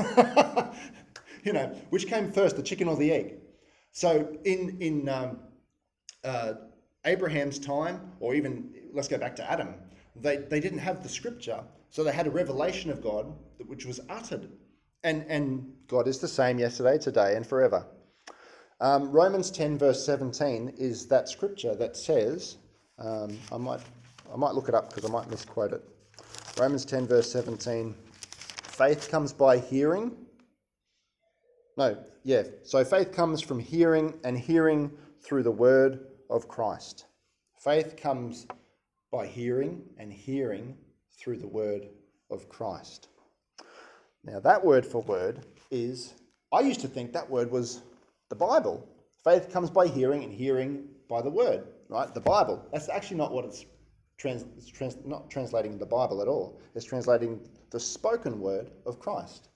you 1.43 1.53
know, 1.53 1.67
which 1.89 2.07
came 2.07 2.31
first, 2.31 2.55
the 2.55 2.63
chicken 2.63 2.87
or 2.87 2.95
the 2.95 3.11
egg? 3.11 3.35
So 3.91 4.37
in 4.45 4.77
in 4.79 5.09
um, 5.09 5.39
uh, 6.23 6.53
Abraham's 7.05 7.59
time, 7.59 8.11
or 8.19 8.33
even 8.33 8.73
let's 8.93 9.07
go 9.07 9.17
back 9.17 9.35
to 9.35 9.51
Adam, 9.51 9.75
they, 10.15 10.37
they 10.37 10.59
didn't 10.59 10.79
have 10.79 11.03
the 11.03 11.09
scripture, 11.09 11.63
so 11.89 12.03
they 12.03 12.11
had 12.11 12.27
a 12.27 12.31
revelation 12.31 12.89
of 12.89 13.01
God 13.01 13.33
which 13.65 13.85
was 13.85 13.99
uttered. 14.09 14.49
And, 15.03 15.25
and 15.27 15.73
God 15.87 16.07
is 16.07 16.19
the 16.19 16.27
same 16.27 16.59
yesterday, 16.59 16.97
today, 16.97 17.35
and 17.35 17.45
forever. 17.45 17.85
Um, 18.83 19.13
Romans 19.13 19.49
10, 19.49 19.77
verse 19.77 20.05
17, 20.05 20.73
is 20.77 21.07
that 21.07 21.29
scripture 21.29 21.73
that 21.73 21.95
says, 21.95 22.57
um, 22.99 23.39
I, 23.49 23.55
might, 23.55 23.79
I 24.29 24.35
might 24.35 24.55
look 24.55 24.67
it 24.67 24.75
up 24.75 24.89
because 24.89 25.09
I 25.09 25.13
might 25.13 25.29
misquote 25.29 25.71
it. 25.71 25.81
Romans 26.59 26.83
10, 26.83 27.07
verse 27.07 27.31
17, 27.31 27.95
faith 28.61 29.07
comes 29.09 29.31
by 29.31 29.57
hearing. 29.57 30.11
No, 31.77 31.97
yeah. 32.25 32.43
So 32.63 32.83
faith 32.83 33.13
comes 33.13 33.39
from 33.39 33.57
hearing, 33.57 34.19
and 34.25 34.37
hearing 34.37 34.91
through 35.23 35.43
the 35.43 35.51
word 35.51 36.01
of 36.29 36.49
Christ. 36.49 37.05
Faith 37.63 37.95
comes 37.95 38.47
by 39.13 39.27
hearing, 39.27 39.81
and 39.97 40.11
hearing 40.11 40.75
through 41.17 41.37
the 41.37 41.47
word 41.47 41.87
of 42.29 42.49
Christ. 42.49 43.07
Now, 44.25 44.41
that 44.41 44.65
word 44.65 44.85
for 44.85 45.01
word 45.03 45.45
is, 45.71 46.15
I 46.51 46.59
used 46.59 46.81
to 46.81 46.89
think 46.89 47.13
that 47.13 47.29
word 47.29 47.49
was 47.49 47.81
the 48.33 48.45
Bible. 48.47 48.89
Faith 49.23 49.53
comes 49.53 49.69
by 49.69 49.85
hearing, 49.85 50.23
and 50.23 50.33
hearing 50.33 50.85
by 51.07 51.21
the 51.21 51.29
word, 51.29 51.67
right? 51.87 52.11
The 52.11 52.19
Bible. 52.19 52.65
That's 52.71 52.89
actually 52.89 53.17
not 53.17 53.31
what 53.31 53.45
it's, 53.45 53.63
trans, 54.17 54.43
it's 54.57 54.67
trans, 54.67 54.97
not 55.05 55.29
translating 55.29 55.77
the 55.77 55.85
Bible 55.85 56.19
at 56.19 56.27
all. 56.27 56.59
It's 56.73 56.83
translating 56.83 57.39
the 57.69 57.79
spoken 57.79 58.39
word 58.39 58.71
of 58.87 58.99
Christ. 58.99 59.49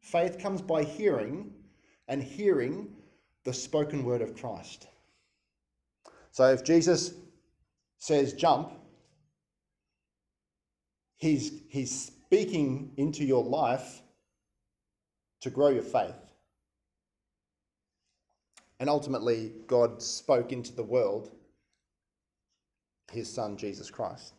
Faith 0.00 0.38
comes 0.38 0.62
by 0.62 0.84
hearing, 0.84 1.52
and 2.08 2.22
hearing 2.22 2.88
the 3.44 3.52
spoken 3.52 4.06
word 4.06 4.22
of 4.22 4.34
Christ. 4.34 4.86
So 6.30 6.50
if 6.50 6.64
Jesus 6.64 7.12
says 7.98 8.32
jump, 8.32 8.72
he's, 11.16 11.60
he's 11.68 11.92
speaking 11.92 12.92
into 12.96 13.22
your 13.22 13.44
life 13.44 14.00
to 15.42 15.50
grow 15.50 15.68
your 15.68 15.82
faith. 15.82 16.21
And 18.82 18.90
ultimately, 18.90 19.52
God 19.68 20.02
spoke 20.02 20.50
into 20.50 20.72
the 20.72 20.82
world 20.82 21.30
his 23.12 23.32
son, 23.32 23.56
Jesus 23.56 23.92
Christ. 23.92 24.34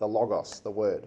The 0.00 0.08
Logos, 0.08 0.58
the 0.58 0.70
word, 0.72 1.06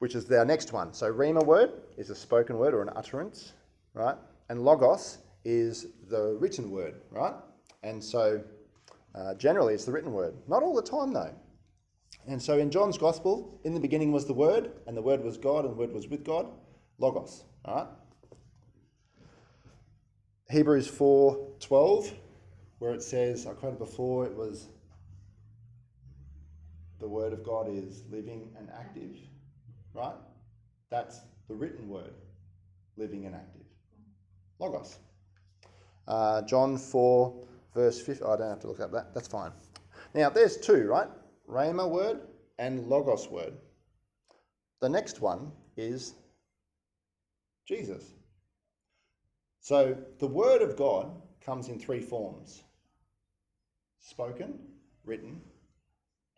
which 0.00 0.16
is 0.16 0.28
our 0.32 0.44
next 0.44 0.72
one. 0.72 0.92
So, 0.92 1.06
Rhema 1.12 1.46
word 1.46 1.70
is 1.96 2.10
a 2.10 2.16
spoken 2.16 2.58
word 2.58 2.74
or 2.74 2.82
an 2.82 2.90
utterance, 2.96 3.52
right? 3.94 4.16
And 4.48 4.64
Logos 4.64 5.18
is 5.44 5.86
the 6.08 6.36
written 6.40 6.68
word, 6.68 6.96
right? 7.12 7.34
And 7.84 8.02
so, 8.02 8.42
uh, 9.14 9.34
generally, 9.34 9.74
it's 9.74 9.84
the 9.84 9.92
written 9.92 10.12
word. 10.12 10.34
Not 10.48 10.64
all 10.64 10.74
the 10.74 10.82
time, 10.82 11.12
though. 11.12 11.32
And 12.26 12.42
so, 12.42 12.58
in 12.58 12.72
John's 12.72 12.98
Gospel, 12.98 13.60
in 13.62 13.72
the 13.72 13.78
beginning 13.78 14.10
was 14.10 14.26
the 14.26 14.34
Word, 14.34 14.72
and 14.88 14.96
the 14.96 15.02
Word 15.02 15.22
was 15.22 15.38
God, 15.38 15.64
and 15.64 15.74
the 15.74 15.78
Word 15.78 15.92
was 15.92 16.08
with 16.08 16.24
God. 16.24 16.48
Logos, 16.98 17.44
all 17.64 17.76
right? 17.76 17.86
Hebrews 20.50 20.90
4:12, 20.90 22.12
where 22.80 22.92
it 22.92 23.02
says, 23.02 23.46
I 23.46 23.52
quoted 23.52 23.78
before, 23.78 24.26
it 24.26 24.34
was 24.34 24.66
the 26.98 27.08
word 27.08 27.32
of 27.32 27.44
God 27.44 27.68
is 27.68 28.02
living 28.10 28.52
and 28.58 28.68
active, 28.70 29.16
right? 29.94 30.16
That's 30.90 31.20
the 31.46 31.54
written 31.54 31.88
word, 31.88 32.12
living 32.96 33.26
and 33.26 33.34
active. 33.34 33.62
Logos. 34.58 34.98
Uh, 36.08 36.42
John 36.42 36.76
4, 36.76 37.46
verse 37.72 38.00
5. 38.00 38.20
Oh, 38.22 38.32
I 38.32 38.36
don't 38.36 38.48
have 38.48 38.60
to 38.60 38.66
look 38.66 38.80
up 38.80 38.90
that. 38.90 39.14
That's 39.14 39.28
fine. 39.28 39.52
Now, 40.14 40.30
there's 40.30 40.56
two, 40.56 40.88
right? 40.88 41.08
Rhema 41.48 41.88
word 41.88 42.22
and 42.58 42.88
Logos 42.88 43.28
word. 43.28 43.54
The 44.80 44.88
next 44.88 45.20
one 45.20 45.52
is 45.76 46.14
Jesus. 47.66 48.14
So 49.60 49.96
the 50.18 50.26
word 50.26 50.62
of 50.62 50.76
God 50.76 51.10
comes 51.44 51.68
in 51.68 51.78
three 51.78 52.00
forms 52.00 52.62
spoken, 54.02 54.58
written, 55.04 55.40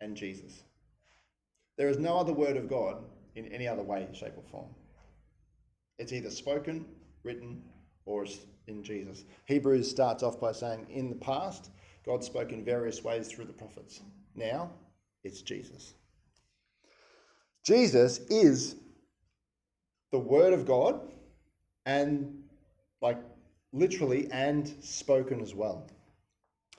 and 0.01 0.17
Jesus. 0.17 0.63
There 1.77 1.87
is 1.87 1.97
no 1.97 2.17
other 2.17 2.33
word 2.33 2.57
of 2.57 2.69
God 2.69 2.97
in 3.35 3.47
any 3.47 3.67
other 3.67 3.81
way, 3.81 4.07
shape, 4.11 4.33
or 4.37 4.43
form. 4.43 4.69
It's 5.97 6.11
either 6.11 6.29
spoken, 6.29 6.85
written, 7.23 7.63
or 8.05 8.25
in 8.67 8.83
Jesus. 8.83 9.23
Hebrews 9.45 9.89
starts 9.89 10.23
off 10.23 10.39
by 10.39 10.51
saying, 10.51 10.87
In 10.89 11.09
the 11.09 11.15
past, 11.15 11.71
God 12.05 12.23
spoke 12.23 12.51
in 12.51 12.63
various 12.63 13.03
ways 13.03 13.29
through 13.29 13.45
the 13.45 13.53
prophets. 13.53 14.01
Now, 14.35 14.71
it's 15.23 15.41
Jesus. 15.41 15.93
Jesus 17.63 18.19
is 18.29 18.75
the 20.11 20.19
Word 20.19 20.53
of 20.53 20.65
God 20.65 20.99
and, 21.85 22.42
like, 23.03 23.19
literally 23.73 24.31
and 24.31 24.73
spoken 24.81 25.41
as 25.41 25.53
well. 25.53 25.85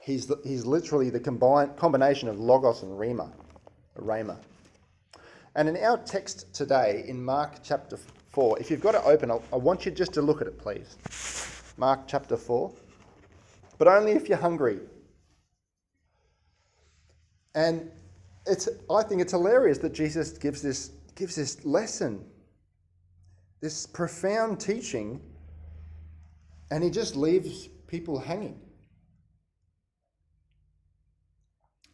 He's, 0.00 0.26
the, 0.26 0.40
he's 0.42 0.64
literally 0.64 1.10
the 1.10 1.20
combine, 1.20 1.74
combination 1.76 2.28
of 2.28 2.40
Logos 2.40 2.82
and 2.82 2.92
Rhema, 2.92 3.30
Rhema. 3.98 4.38
And 5.54 5.68
in 5.68 5.76
our 5.76 5.98
text 5.98 6.52
today, 6.54 7.04
in 7.06 7.22
Mark 7.22 7.56
chapter 7.62 7.98
4, 8.30 8.58
if 8.58 8.70
you've 8.70 8.80
got 8.80 8.94
it 8.94 9.02
open, 9.04 9.30
I 9.30 9.56
want 9.56 9.84
you 9.84 9.92
just 9.92 10.14
to 10.14 10.22
look 10.22 10.40
at 10.40 10.46
it, 10.46 10.58
please. 10.58 10.96
Mark 11.76 12.00
chapter 12.06 12.36
4. 12.36 12.72
But 13.78 13.86
only 13.86 14.12
if 14.12 14.28
you're 14.28 14.38
hungry. 14.38 14.80
And 17.54 17.90
it's, 18.46 18.68
I 18.90 19.02
think 19.02 19.20
it's 19.20 19.32
hilarious 19.32 19.78
that 19.78 19.92
Jesus 19.92 20.30
gives 20.30 20.62
this, 20.62 20.90
gives 21.14 21.36
this 21.36 21.64
lesson, 21.64 22.24
this 23.60 23.86
profound 23.86 24.58
teaching, 24.58 25.20
and 26.74 26.82
he 26.82 26.90
just 26.90 27.14
leaves 27.14 27.68
people 27.86 28.18
hanging. 28.18 28.60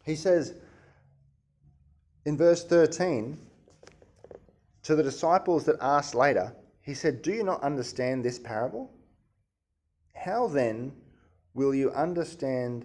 He 0.03 0.15
says 0.15 0.55
in 2.25 2.35
verse 2.35 2.63
13 2.63 3.37
to 4.81 4.95
the 4.95 5.03
disciples 5.03 5.65
that 5.65 5.75
asked 5.81 6.15
later, 6.15 6.55
he 6.81 6.95
said, 6.95 7.21
Do 7.21 7.31
you 7.31 7.43
not 7.43 7.61
understand 7.61 8.25
this 8.25 8.39
parable? 8.39 8.91
How 10.15 10.47
then 10.47 10.91
will 11.53 11.75
you 11.75 11.91
understand 11.91 12.83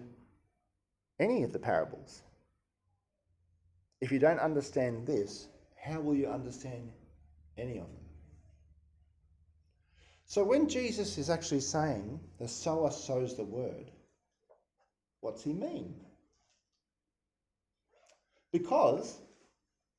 any 1.19 1.41
of 1.41 1.51
the 1.51 1.57
parables? 1.57 2.21
If 4.01 4.11
you 4.11 4.19
don't 4.19 4.39
understand 4.39 5.07
this, 5.07 5.47
how 5.83 5.99
will 5.99 6.13
you 6.13 6.27
understand 6.27 6.91
any 7.57 7.79
of 7.79 7.87
them? 7.87 8.06
So 10.27 10.43
when 10.43 10.67
Jesus 10.67 11.17
is 11.17 11.29
actually 11.29 11.61
saying 11.61 12.19
the 12.37 12.49
sower 12.49 12.91
sows 12.91 13.37
the 13.37 13.45
word, 13.45 13.89
what's 15.21 15.41
he 15.41 15.53
mean? 15.53 15.95
Because 18.51 19.21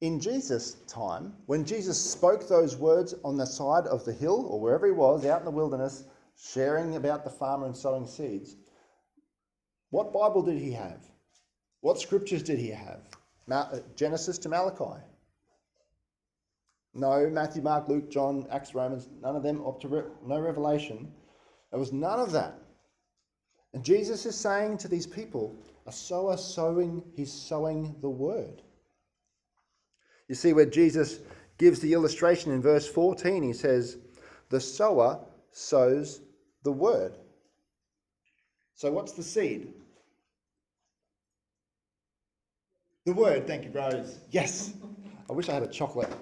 in 0.03 0.21
Jesus' 0.21 0.75
time, 0.87 1.33
when 1.47 1.65
Jesus 1.65 1.99
spoke 1.99 2.47
those 2.47 2.77
words 2.77 3.15
on 3.25 3.39
the 3.39 3.47
side 3.47 3.87
of 3.87 4.05
the 4.05 4.13
hill 4.13 4.47
or 4.51 4.61
wherever 4.61 4.87
he 4.87 4.93
was 4.93 5.25
out 5.25 5.41
in 5.41 5.47
the 5.47 5.51
wilderness, 5.51 6.05
sharing 6.37 6.97
about 6.97 7.25
the 7.25 7.31
farmer 7.31 7.65
and 7.65 7.77
sowing 7.77 8.07
seeds, 8.07 8.55
what 9.89 10.13
Bible 10.13 10.43
did 10.43 10.59
he 10.59 10.73
have? 10.73 11.01
What 11.81 11.99
scriptures 11.99 12.43
did 12.43 12.59
he 12.59 12.69
have? 12.69 13.01
Uh, 13.51 13.79
Genesis 13.97 14.37
to 14.39 14.51
Malachi. 14.51 15.03
No 16.95 17.29
Matthew, 17.29 17.63
Mark, 17.63 17.89
Luke, 17.89 18.11
John, 18.11 18.47
Acts, 18.51 18.75
Romans, 18.75 19.09
none 19.23 19.37
of 19.37 19.43
them, 19.43 19.63
to 19.81 20.05
no 20.25 20.41
Revelation. 20.41 21.13
There 21.71 21.79
was 21.79 21.93
none 21.93 22.19
of 22.19 22.33
that. 22.33 22.59
And 23.75 23.85
Jesus 23.85 24.25
is 24.25 24.35
saying 24.35 24.79
to 24.79 24.89
these 24.89 25.07
people, 25.07 25.55
a 25.87 25.93
sower 25.93 26.37
sowing, 26.37 27.03
he's 27.15 27.33
sowing 27.33 27.95
the 28.01 28.11
word. 28.11 28.63
You 30.29 30.35
see, 30.35 30.53
where 30.53 30.67
Jesus 30.67 31.21
gives 31.59 31.81
the 31.81 31.93
illustration 31.93 32.53
in 32.53 32.63
verse 32.63 32.87
14, 32.87 33.43
he 33.43 33.53
says, 33.53 33.99
The 34.49 34.61
sower 34.61 35.21
sows 35.51 36.21
the 36.63 36.73
word. 36.73 37.17
So, 38.75 38.93
what's 38.93 39.13
the 39.13 39.23
seed? 39.23 39.73
The 43.07 43.13
word. 43.13 43.47
Thank 43.47 43.65
you, 43.65 43.71
bros. 43.71 44.19
Yes. 44.31 44.75
I 45.29 45.33
wish 45.33 45.49
I 45.49 45.55
had 45.55 45.63
a 45.63 45.69
chocolate. 45.69 46.13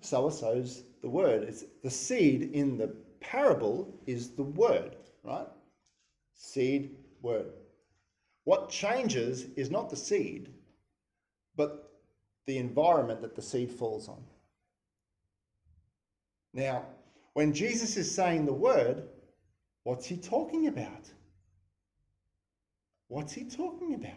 Sower 0.00 0.30
sows 0.30 0.84
the 1.02 1.08
word. 1.08 1.42
It's 1.42 1.64
the 1.82 1.90
seed 1.90 2.50
in 2.52 2.78
the 2.78 2.94
parable 3.20 3.92
is 4.06 4.30
the 4.30 4.42
word, 4.42 4.96
right? 5.22 5.46
Seed, 6.34 6.96
word. 7.22 7.52
What 8.44 8.70
changes 8.70 9.46
is 9.56 9.70
not 9.70 9.90
the 9.90 9.96
seed, 9.96 10.48
but 11.56 11.92
the 12.46 12.58
environment 12.58 13.20
that 13.22 13.36
the 13.36 13.42
seed 13.42 13.70
falls 13.70 14.08
on. 14.08 14.22
Now, 16.52 16.86
when 17.34 17.52
Jesus 17.52 17.96
is 17.96 18.12
saying 18.12 18.46
the 18.46 18.52
word, 18.52 19.08
what's 19.84 20.06
he 20.06 20.16
talking 20.16 20.66
about? 20.66 21.08
What's 23.08 23.32
he 23.32 23.44
talking 23.44 23.94
about? 23.94 24.12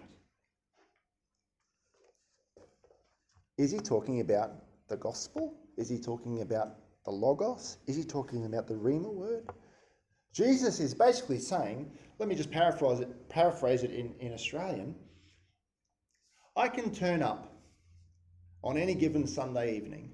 Is 3.57 3.71
he 3.71 3.79
talking 3.79 4.21
about 4.21 4.53
the 4.87 4.97
gospel? 4.97 5.55
Is 5.77 5.89
he 5.89 5.99
talking 5.99 6.41
about 6.41 6.75
the 7.05 7.11
logos? 7.11 7.77
Is 7.87 7.95
he 7.95 8.03
talking 8.03 8.45
about 8.45 8.67
the 8.67 8.75
Rhema 8.75 9.11
word? 9.13 9.47
Jesus 10.33 10.79
is 10.79 10.93
basically 10.93 11.39
saying, 11.39 11.91
let 12.19 12.27
me 12.27 12.35
just 12.35 12.51
paraphrase 12.51 12.99
it, 12.99 13.29
paraphrase 13.29 13.83
it 13.83 13.91
in, 13.91 14.13
in 14.19 14.33
Australian. 14.33 14.95
I 16.55 16.67
can 16.67 16.93
turn 16.93 17.21
up 17.21 17.53
on 18.63 18.77
any 18.77 18.95
given 18.95 19.27
Sunday 19.27 19.75
evening 19.75 20.11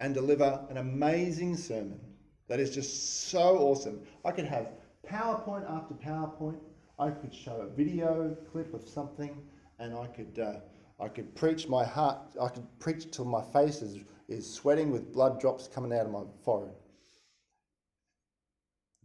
and 0.00 0.14
deliver 0.14 0.64
an 0.68 0.78
amazing 0.78 1.56
sermon 1.56 2.00
that 2.48 2.60
is 2.60 2.74
just 2.74 3.28
so 3.30 3.58
awesome. 3.58 4.00
I 4.24 4.32
could 4.32 4.46
have 4.46 4.68
PowerPoint 5.08 5.70
after 5.70 5.94
PowerPoint. 5.94 6.58
I 6.98 7.10
could 7.10 7.34
show 7.34 7.56
a 7.56 7.74
video 7.74 8.36
clip 8.50 8.74
of 8.74 8.86
something, 8.88 9.42
and 9.78 9.94
I 9.94 10.06
could 10.06 10.38
uh, 10.38 10.60
I 11.02 11.08
could 11.08 11.34
preach 11.34 11.68
my 11.68 11.84
heart. 11.84 12.18
I 12.40 12.48
could 12.48 12.66
preach 12.78 13.10
till 13.10 13.24
my 13.24 13.42
face 13.42 13.82
is, 13.82 13.98
is 14.32 14.52
sweating 14.52 14.90
with 14.90 15.12
blood 15.12 15.40
drops 15.40 15.68
coming 15.68 15.92
out 15.92 16.06
of 16.06 16.12
my 16.12 16.22
forehead. 16.44 16.74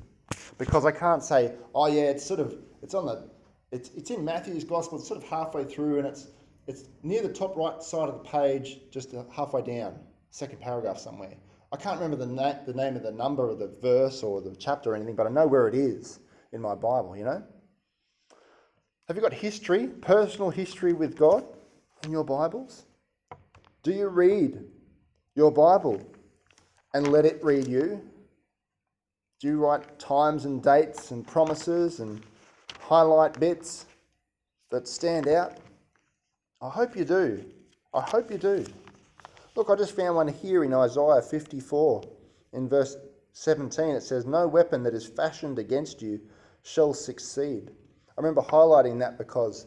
because 0.58 0.86
I 0.86 0.91
can't 0.91 1.24
say, 1.24 1.53
oh 1.74 1.88
yeah, 1.88 2.03
it's 2.03 2.25
sort 2.25 2.39
of, 2.39 2.55
it's 2.81 2.93
on 2.93 3.05
the, 3.05 3.29
it's, 3.72 3.89
it's 3.89 4.12
in 4.12 4.24
Matthew's 4.24 4.63
Gospel, 4.63 4.98
it's 5.00 5.08
sort 5.08 5.22
of 5.22 5.27
halfway 5.27 5.63
through 5.63 6.00
and 6.00 6.08
it's, 6.08 6.27
it's 6.67 6.86
near 7.03 7.22
the 7.22 7.34
top 7.34 7.55
right 7.55 7.81
side 7.81 8.10
of 8.10 8.24
the 8.24 8.29
page, 8.29 8.79
just 8.91 9.13
halfway 9.34 9.62
down, 9.62 10.00
second 10.29 10.60
paragraph 10.60 10.98
somewhere. 10.98 11.36
I 11.74 11.77
can't 11.77 12.00
remember 12.00 12.17
the, 12.17 12.31
na- 12.31 12.63
the 12.65 12.74
name 12.74 12.96
of 12.96 13.03
the 13.03 13.12
number 13.12 13.50
of 13.50 13.60
the 13.60 13.67
verse 13.81 14.24
or 14.24 14.41
the 14.41 14.55
chapter 14.55 14.91
or 14.91 14.96
anything, 14.96 15.15
but 15.15 15.25
I 15.25 15.29
know 15.29 15.48
where 15.48 15.67
it 15.67 15.75
is 15.75 16.20
in 16.51 16.62
my 16.62 16.75
Bible, 16.75 17.15
you 17.15 17.24
know? 17.24 17.41
Have 19.08 19.15
you 19.15 19.22
got 19.22 19.34
history, 19.34 19.88
personal 19.88 20.50
history 20.50 20.93
with 20.93 21.17
God 21.17 21.46
in 22.03 22.12
your 22.12 22.24
Bibles? 22.24 22.86
Do 23.84 23.91
you 23.91 24.08
read 24.08 24.63
your 25.36 25.51
Bible 25.51 26.01
and 26.93 27.08
let 27.08 27.25
it 27.25 27.43
read 27.43 27.67
you? 27.67 28.01
Do 29.41 29.57
write 29.57 29.98
times 29.98 30.45
and 30.45 30.62
dates 30.62 31.10
and 31.10 31.25
promises 31.25 32.00
and 32.00 32.21
highlight 32.79 33.39
bits 33.39 33.88
that 34.70 34.87
stand 34.87 35.27
out? 35.27 35.57
I 36.61 36.70
hope 36.70 36.96
you 36.96 37.03
do. 37.03 37.44
I 37.92 38.01
hope 38.01 38.29
you 38.29 38.37
do. 38.37 38.63
Look, 39.55 39.72
I 39.72 39.75
just 39.75 39.96
found 39.96 40.16
one 40.16 40.27
here 40.27 40.63
in 40.63 40.75
Isaiah 40.75 41.24
54 41.24 42.03
in 42.53 42.70
verse 42.70 42.96
17. 43.33 43.96
It 43.96 44.03
says, 44.03 44.27
No 44.27 44.48
weapon 44.48 44.83
that 44.83 44.94
is 44.94 45.07
fashioned 45.07 45.57
against 45.57 46.03
you 46.03 46.22
shall 46.61 46.94
succeed. 46.94 47.72
I 48.16 48.22
remember 48.22 48.44
highlighting 48.44 49.00
that 49.00 49.18
because 49.18 49.66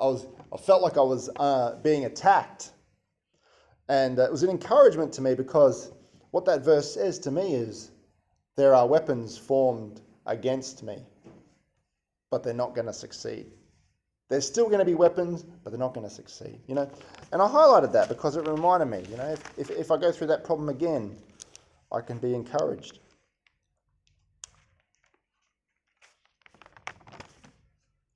I, 0.00 0.06
was, 0.06 0.26
I 0.52 0.56
felt 0.56 0.82
like 0.82 0.98
I 0.98 1.02
was 1.02 1.30
uh, 1.36 1.76
being 1.84 2.06
attacked. 2.06 2.72
And 3.88 4.18
uh, 4.18 4.24
it 4.24 4.32
was 4.32 4.42
an 4.42 4.50
encouragement 4.50 5.12
to 5.12 5.22
me 5.22 5.36
because 5.36 5.92
what 6.32 6.44
that 6.46 6.64
verse 6.64 6.92
says 6.92 7.20
to 7.20 7.30
me 7.30 7.54
is 7.54 7.91
there 8.56 8.74
are 8.74 8.86
weapons 8.86 9.38
formed 9.38 10.00
against 10.26 10.82
me, 10.82 10.98
but 12.30 12.42
they're 12.42 12.54
not 12.54 12.74
going 12.74 12.86
to 12.86 12.92
succeed. 12.92 13.46
There's 14.28 14.46
still 14.46 14.66
going 14.66 14.78
to 14.78 14.84
be 14.84 14.94
weapons, 14.94 15.42
but 15.42 15.70
they're 15.70 15.78
not 15.78 15.94
going 15.94 16.08
to 16.08 16.14
succeed, 16.14 16.60
you 16.66 16.74
know. 16.74 16.90
And 17.32 17.42
I 17.42 17.46
highlighted 17.46 17.92
that 17.92 18.08
because 18.08 18.36
it 18.36 18.46
reminded 18.46 18.86
me, 18.86 19.04
you 19.10 19.16
know, 19.16 19.28
if, 19.28 19.58
if, 19.58 19.70
if 19.70 19.90
I 19.90 19.96
go 19.96 20.10
through 20.10 20.28
that 20.28 20.44
problem 20.44 20.68
again, 20.68 21.16
I 21.92 22.00
can 22.00 22.18
be 22.18 22.34
encouraged. 22.34 23.00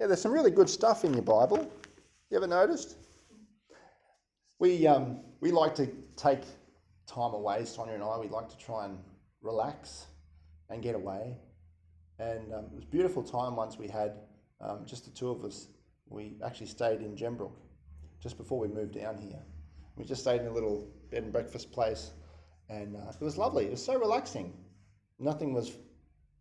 Yeah, 0.00 0.06
there's 0.06 0.20
some 0.20 0.32
really 0.32 0.50
good 0.50 0.68
stuff 0.68 1.04
in 1.04 1.12
your 1.14 1.22
Bible. 1.22 1.70
You 2.30 2.36
ever 2.36 2.46
noticed? 2.46 2.96
We, 4.58 4.86
um, 4.86 5.20
we 5.40 5.50
like 5.50 5.74
to 5.76 5.86
take 6.16 6.40
time 7.06 7.34
away, 7.34 7.64
Sonia 7.64 7.94
and 7.94 8.02
I. 8.02 8.18
We 8.18 8.28
like 8.28 8.48
to 8.48 8.56
try 8.58 8.86
and 8.86 8.98
relax 9.42 10.06
and 10.70 10.82
get 10.82 10.94
away. 10.94 11.38
And 12.18 12.52
um, 12.52 12.66
it 12.66 12.74
was 12.74 12.84
a 12.84 12.88
beautiful 12.88 13.22
time 13.22 13.56
once 13.56 13.78
we 13.78 13.88
had, 13.88 14.12
um, 14.60 14.84
just 14.86 15.04
the 15.04 15.10
two 15.10 15.30
of 15.30 15.44
us. 15.44 15.68
We 16.08 16.36
actually 16.44 16.68
stayed 16.68 17.00
in 17.00 17.14
Gembrook 17.16 17.52
just 18.22 18.38
before 18.38 18.58
we 18.58 18.68
moved 18.68 18.94
down 18.94 19.18
here. 19.18 19.42
We 19.96 20.04
just 20.04 20.22
stayed 20.22 20.40
in 20.40 20.46
a 20.46 20.52
little 20.52 20.88
bed 21.10 21.24
and 21.24 21.32
breakfast 21.32 21.72
place, 21.72 22.12
and 22.68 22.96
uh, 22.96 23.12
it 23.20 23.24
was 23.24 23.36
lovely. 23.36 23.66
It 23.66 23.70
was 23.70 23.84
so 23.84 23.98
relaxing. 23.98 24.52
Nothing 25.18 25.52
was 25.52 25.72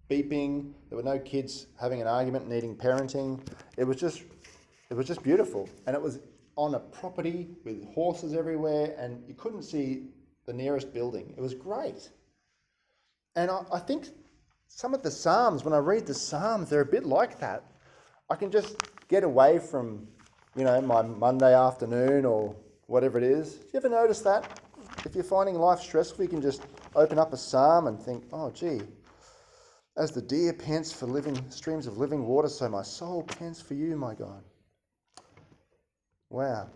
beeping. 0.10 0.74
There 0.90 0.98
were 0.98 1.04
no 1.04 1.20
kids 1.20 1.68
having 1.80 2.02
an 2.02 2.08
argument, 2.08 2.48
needing 2.48 2.76
parenting. 2.76 3.40
It 3.78 3.86
was 3.86 3.98
just, 3.98 4.24
it 4.90 4.94
was 4.94 5.08
just 5.08 5.24
beautiful, 5.24 5.70
and 5.88 5.96
it 5.96 6.02
was 6.02 6.20
on 6.58 6.76
a 6.76 6.80
property 6.80 7.50
with 7.64 7.86
horses 7.94 8.34
everywhere, 8.34 8.96
and 8.98 9.24
you 9.28 9.34
couldn't 9.34 9.64
see 9.64 10.08
the 10.46 10.54
nearest 10.54 10.94
building. 10.94 11.34
It 11.38 11.42
was 11.42 11.54
great. 11.54 12.10
And 13.36 13.52
I, 13.52 13.62
I 13.74 13.80
think 13.80 14.08
some 14.68 14.94
of 14.94 15.04
the 15.04 15.12
Psalms, 15.12 15.64
when 15.64 15.74
I 15.74 15.78
read 15.78 16.06
the 16.06 16.14
Psalms, 16.14 16.70
they're 16.70 16.82
a 16.82 16.86
bit 16.86 17.06
like 17.06 17.40
that. 17.40 17.64
I 18.30 18.36
can 18.36 18.52
just 18.52 18.76
get 19.08 19.24
away 19.24 19.60
from, 19.60 20.08
you 20.56 20.64
know, 20.64 20.82
my 20.82 21.02
Monday 21.02 21.54
afternoon 21.54 22.26
or 22.26 22.56
whatever 22.88 23.18
it 23.18 23.24
is. 23.24 23.54
Do 23.56 23.70
you 23.74 23.78
ever 23.78 23.90
notice 23.90 24.22
that? 24.22 24.60
If 25.06 25.16
you're 25.16 25.24
finding 25.24 25.56
life 25.56 25.80
stressful, 25.80 26.24
you 26.24 26.30
can 26.30 26.42
just 26.42 26.64
open 26.96 27.20
up 27.20 27.34
a 27.34 27.38
psalm 27.38 27.88
and 27.88 28.00
think, 28.00 28.24
oh, 28.32 28.52
gee, 28.52 28.82
as 29.98 30.12
the 30.12 30.22
deer 30.22 30.54
pants 30.54 30.92
for 30.92 31.06
living 31.06 31.40
streams 31.50 31.88
of 31.88 31.98
living 31.98 32.26
water, 32.26 32.50
so 32.50 32.68
my 32.68 32.84
soul 32.84 33.24
pants 33.24 33.62
for 33.62 33.76
you, 33.76 33.96
my 33.96 34.14
God. 34.14 34.44
Wow. 36.30 36.70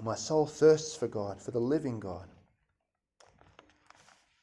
My 0.00 0.14
soul 0.14 0.46
thirsts 0.46 0.94
for 0.94 1.08
God, 1.08 1.42
for 1.42 1.50
the 1.50 1.58
living 1.58 1.98
God. 1.98 2.28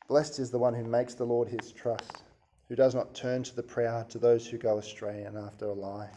Blessed 0.07 0.39
is 0.39 0.51
the 0.51 0.59
one 0.59 0.73
who 0.73 0.83
makes 0.83 1.15
the 1.15 1.25
Lord 1.25 1.47
his 1.47 1.71
trust, 1.71 2.23
who 2.69 2.75
does 2.75 2.93
not 2.93 3.15
turn 3.15 3.41
to 3.43 3.55
the 3.55 3.63
proud, 3.63 4.09
to 4.11 4.19
those 4.19 4.45
who 4.45 4.57
go 4.57 4.77
astray 4.77 5.23
and 5.23 5.35
after 5.35 5.65
a 5.65 5.73
lie. 5.73 6.09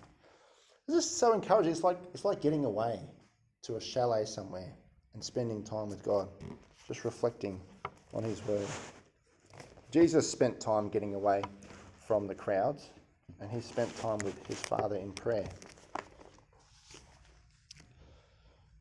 This 0.86 1.04
is 1.04 1.10
so 1.10 1.32
encouraging. 1.32 1.72
It's 1.72 1.82
like, 1.82 1.98
it's 2.12 2.24
like 2.24 2.42
getting 2.42 2.66
away 2.66 3.00
to 3.62 3.76
a 3.76 3.80
chalet 3.80 4.26
somewhere 4.26 4.72
and 5.14 5.24
spending 5.24 5.62
time 5.62 5.88
with 5.88 6.02
God, 6.02 6.28
just 6.86 7.04
reflecting 7.04 7.60
on 8.12 8.22
his 8.22 8.46
word. 8.46 8.66
Jesus 9.90 10.30
spent 10.30 10.60
time 10.60 10.88
getting 10.88 11.14
away 11.14 11.42
from 12.06 12.26
the 12.26 12.34
crowds, 12.34 12.90
and 13.40 13.50
he 13.50 13.60
spent 13.60 13.94
time 13.98 14.18
with 14.18 14.46
his 14.46 14.60
Father 14.60 14.96
in 14.96 15.12
prayer. 15.12 15.48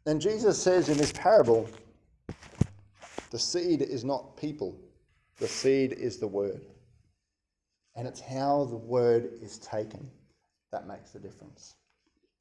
And 0.05 0.19
Jesus 0.19 0.61
says 0.61 0.89
in 0.89 0.97
this 0.97 1.13
parable, 1.13 1.69
the 3.31 3.39
seed 3.39 3.81
is 3.81 4.05
not 4.05 4.37
people, 4.37 4.77
the 5.37 5.47
seed 5.47 5.93
is 5.93 6.17
the 6.17 6.27
word. 6.27 6.65
And 7.95 8.07
it's 8.07 8.21
how 8.21 8.65
the 8.65 8.77
word 8.77 9.31
is 9.41 9.57
taken 9.59 10.09
that 10.71 10.87
makes 10.87 11.11
the 11.11 11.19
difference. 11.19 11.75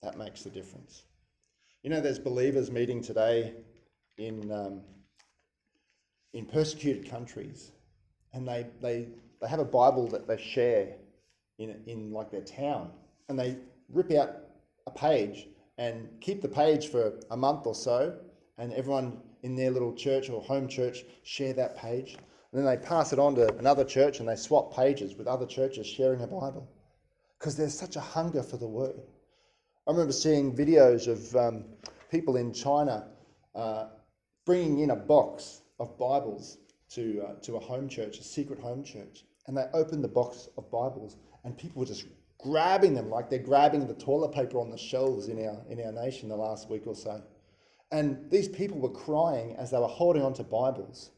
That 0.03 0.19
makes 0.19 0.43
the 0.43 0.51
difference. 0.51 1.05
You 1.83 1.91
know, 1.91 2.01
there's 2.01 2.19
believers 2.19 2.71
meeting 2.71 3.01
today 3.01 3.55
in, 4.19 4.51
um, 4.51 4.81
in 6.35 6.45
persecuted 6.47 7.09
countries, 7.09 7.73
and 8.33 8.47
they, 8.47 8.67
they, 8.83 9.09
they 9.41 9.49
have 9.49 9.61
a 9.61 9.65
Bible 9.65 10.09
that 10.09 10.27
they 10.27 10.37
share 10.37 10.97
in, 11.59 11.77
in 11.87 12.13
like 12.13 12.31
their 12.31 12.43
town, 12.43 12.91
and 13.29 13.39
they 13.39 13.57
rip 13.89 14.11
out 14.13 14.31
a 14.87 14.91
page 14.91 15.49
and 15.79 16.09
keep 16.21 16.43
the 16.43 16.49
page 16.49 16.89
for 16.89 17.13
a 17.31 17.37
month 17.37 17.67
or 17.67 17.75
so, 17.75 18.19
and 18.59 18.73
everyone 18.73 19.21
in 19.43 19.55
their 19.55 19.71
little 19.71 19.95
church 19.95 20.29
or 20.29 20.43
home 20.43 20.67
church 20.67 21.05
share 21.23 21.53
that 21.53 21.77
page. 21.77 22.17
And 22.57 22.67
then 22.67 22.75
they 22.75 22.87
pass 22.87 23.13
it 23.13 23.19
on 23.19 23.35
to 23.35 23.55
another 23.59 23.85
church 23.85 24.19
and 24.19 24.27
they 24.27 24.35
swap 24.35 24.75
pages 24.75 25.15
with 25.15 25.27
other 25.27 25.45
churches 25.45 25.87
sharing 25.87 26.23
a 26.23 26.27
Bible 26.27 26.67
because 27.39 27.55
there's 27.55 27.79
such 27.79 27.97
a 27.97 28.01
hunger 28.01 28.43
for 28.43 28.57
the 28.57 28.67
word. 28.67 28.99
I 29.87 29.91
remember 29.91 30.15
seeing 30.15 30.57
videos 30.57 31.07
of 31.07 31.37
um, 31.37 31.65
people 32.11 32.37
in 32.37 32.55
China 32.55 33.09
uh, 33.55 33.89
bringing 34.47 34.79
in 34.79 34.89
a 34.89 34.97
box 34.97 35.61
of 35.79 35.99
Bibles 35.99 36.57
to, 36.93 37.27
uh, 37.29 37.35
to 37.43 37.57
a 37.57 37.61
home 37.61 37.91
church, 37.91 38.21
a 38.21 38.25
secret 38.25 38.59
home 38.59 38.83
church. 38.83 39.27
And 39.47 39.55
they 39.55 39.67
opened 39.75 40.03
the 40.03 40.09
box 40.09 40.49
of 40.57 40.71
Bibles 40.71 41.19
and 41.45 41.59
people 41.59 41.81
were 41.81 41.87
just 41.87 42.07
grabbing 42.39 42.95
them 42.95 43.11
like 43.11 43.29
they're 43.29 43.39
grabbing 43.39 43.87
the 43.87 43.93
toilet 43.93 44.33
paper 44.33 44.59
on 44.59 44.71
the 44.71 44.79
shelves 44.79 45.29
in 45.29 45.47
our, 45.47 45.59
in 45.69 45.79
our 45.85 45.93
nation 45.93 46.31
the 46.31 46.37
last 46.37 46.71
week 46.71 46.87
or 46.87 46.95
so. 46.95 47.23
And 47.93 48.31
these 48.31 48.49
people 48.49 48.79
were 48.79 48.89
crying 48.89 49.55
as 49.57 49.73
they 49.73 49.79
were 49.79 49.87
holding 49.87 50.23
on 50.23 50.33
to 50.33 50.43
Bibles. 50.43 51.11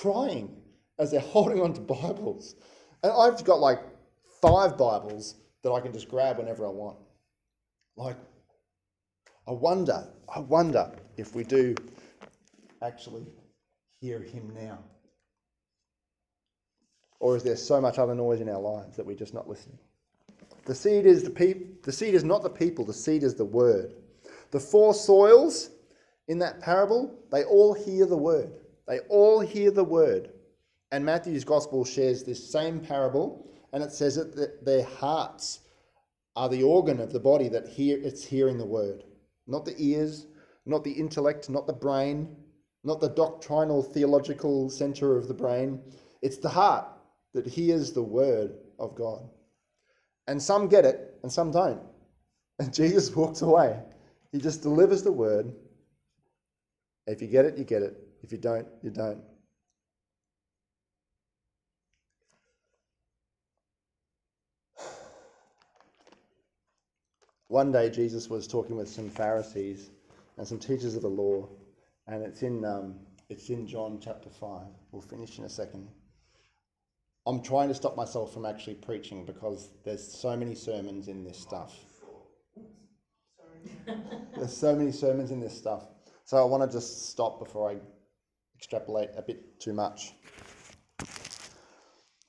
Crying 0.00 0.54
as 0.98 1.10
they're 1.10 1.20
holding 1.36 1.62
on 1.62 1.72
to 1.72 1.80
Bibles. 1.80 2.56
And 3.02 3.12
I've 3.12 3.42
got 3.44 3.60
like 3.60 3.80
five 4.42 4.76
Bibles 4.76 5.36
that 5.62 5.72
I 5.72 5.80
can 5.80 5.92
just 5.92 6.08
grab 6.08 6.38
whenever 6.38 6.66
I 6.66 6.70
want. 6.70 6.98
Like, 7.96 8.16
I 9.48 9.52
wonder, 9.52 10.06
I 10.34 10.40
wonder 10.40 10.92
if 11.16 11.34
we 11.34 11.44
do 11.44 11.74
actually 12.82 13.26
hear 14.00 14.20
him 14.20 14.52
now. 14.54 14.78
Or 17.18 17.34
is 17.34 17.42
there 17.42 17.56
so 17.56 17.80
much 17.80 17.98
other 17.98 18.14
noise 18.14 18.42
in 18.42 18.50
our 18.50 18.60
lives 18.60 18.96
that 18.96 19.06
we're 19.06 19.16
just 19.16 19.32
not 19.32 19.48
listening? 19.48 19.78
The 20.66 20.74
seed 20.74 21.06
is 21.06 21.22
the 21.22 21.30
peop- 21.30 21.82
the 21.84 21.92
seed 21.92 22.14
is 22.14 22.24
not 22.24 22.42
the 22.42 22.50
people, 22.50 22.84
the 22.84 22.92
seed 22.92 23.22
is 23.22 23.34
the 23.34 23.44
word. 23.44 23.94
The 24.50 24.60
four 24.60 24.92
soils 24.92 25.70
in 26.28 26.38
that 26.40 26.60
parable, 26.60 27.18
they 27.30 27.44
all 27.44 27.72
hear 27.72 28.04
the 28.04 28.16
word. 28.16 28.52
They 28.86 29.00
all 29.08 29.40
hear 29.40 29.70
the 29.70 29.84
word. 29.84 30.30
And 30.92 31.04
Matthew's 31.04 31.44
gospel 31.44 31.84
shares 31.84 32.22
this 32.22 32.50
same 32.50 32.80
parable, 32.80 33.50
and 33.72 33.82
it 33.82 33.92
says 33.92 34.14
that 34.16 34.64
their 34.64 34.84
hearts 34.84 35.60
are 36.36 36.48
the 36.48 36.62
organ 36.62 37.00
of 37.00 37.12
the 37.12 37.20
body 37.20 37.48
that 37.48 37.66
hear 37.66 37.98
it's 38.02 38.24
hearing 38.24 38.58
the 38.58 38.66
word. 38.66 39.04
Not 39.46 39.64
the 39.64 39.74
ears, 39.78 40.26
not 40.64 40.84
the 40.84 40.92
intellect, 40.92 41.50
not 41.50 41.66
the 41.66 41.72
brain, 41.72 42.36
not 42.84 43.00
the 43.00 43.08
doctrinal 43.08 43.82
theological 43.82 44.70
center 44.70 45.16
of 45.16 45.28
the 45.28 45.34
brain. 45.34 45.80
It's 46.22 46.36
the 46.36 46.48
heart 46.48 46.86
that 47.34 47.46
hears 47.46 47.92
the 47.92 48.02
word 48.02 48.54
of 48.78 48.94
God. 48.94 49.28
And 50.28 50.40
some 50.40 50.68
get 50.68 50.84
it 50.84 51.18
and 51.22 51.32
some 51.32 51.50
don't. 51.50 51.80
And 52.58 52.72
Jesus 52.74 53.14
walks 53.14 53.42
away. 53.42 53.80
He 54.32 54.38
just 54.38 54.62
delivers 54.62 55.02
the 55.02 55.12
word. 55.12 55.52
If 57.06 57.22
you 57.22 57.28
get 57.28 57.44
it, 57.44 57.56
you 57.56 57.64
get 57.64 57.82
it. 57.82 58.05
If 58.26 58.32
you 58.32 58.38
don't, 58.38 58.66
you 58.82 58.90
don't. 58.90 59.22
One 67.46 67.70
day, 67.70 67.88
Jesus 67.88 68.28
was 68.28 68.48
talking 68.48 68.74
with 68.74 68.88
some 68.88 69.08
Pharisees 69.08 69.90
and 70.38 70.48
some 70.48 70.58
teachers 70.58 70.96
of 70.96 71.02
the 71.02 71.08
law, 71.08 71.48
and 72.08 72.24
it's 72.24 72.42
in, 72.42 72.64
um, 72.64 72.96
it's 73.28 73.48
in 73.48 73.64
John 73.64 74.00
chapter 74.02 74.28
5. 74.28 74.62
We'll 74.90 75.02
finish 75.02 75.38
in 75.38 75.44
a 75.44 75.48
second. 75.48 75.86
I'm 77.28 77.40
trying 77.40 77.68
to 77.68 77.76
stop 77.76 77.96
myself 77.96 78.34
from 78.34 78.44
actually 78.44 78.74
preaching 78.74 79.24
because 79.24 79.68
there's 79.84 80.02
so 80.04 80.36
many 80.36 80.56
sermons 80.56 81.06
in 81.06 81.22
this 81.22 81.38
stuff. 81.38 81.78
there's 84.36 84.56
so 84.56 84.74
many 84.74 84.90
sermons 84.90 85.30
in 85.30 85.38
this 85.38 85.56
stuff. 85.56 85.84
So 86.24 86.38
I 86.38 86.44
want 86.44 86.68
to 86.68 86.76
just 86.76 87.08
stop 87.08 87.38
before 87.38 87.70
I 87.70 87.76
extrapolate 88.56 89.10
a 89.16 89.22
bit 89.22 89.60
too 89.60 89.72
much. 89.72 90.14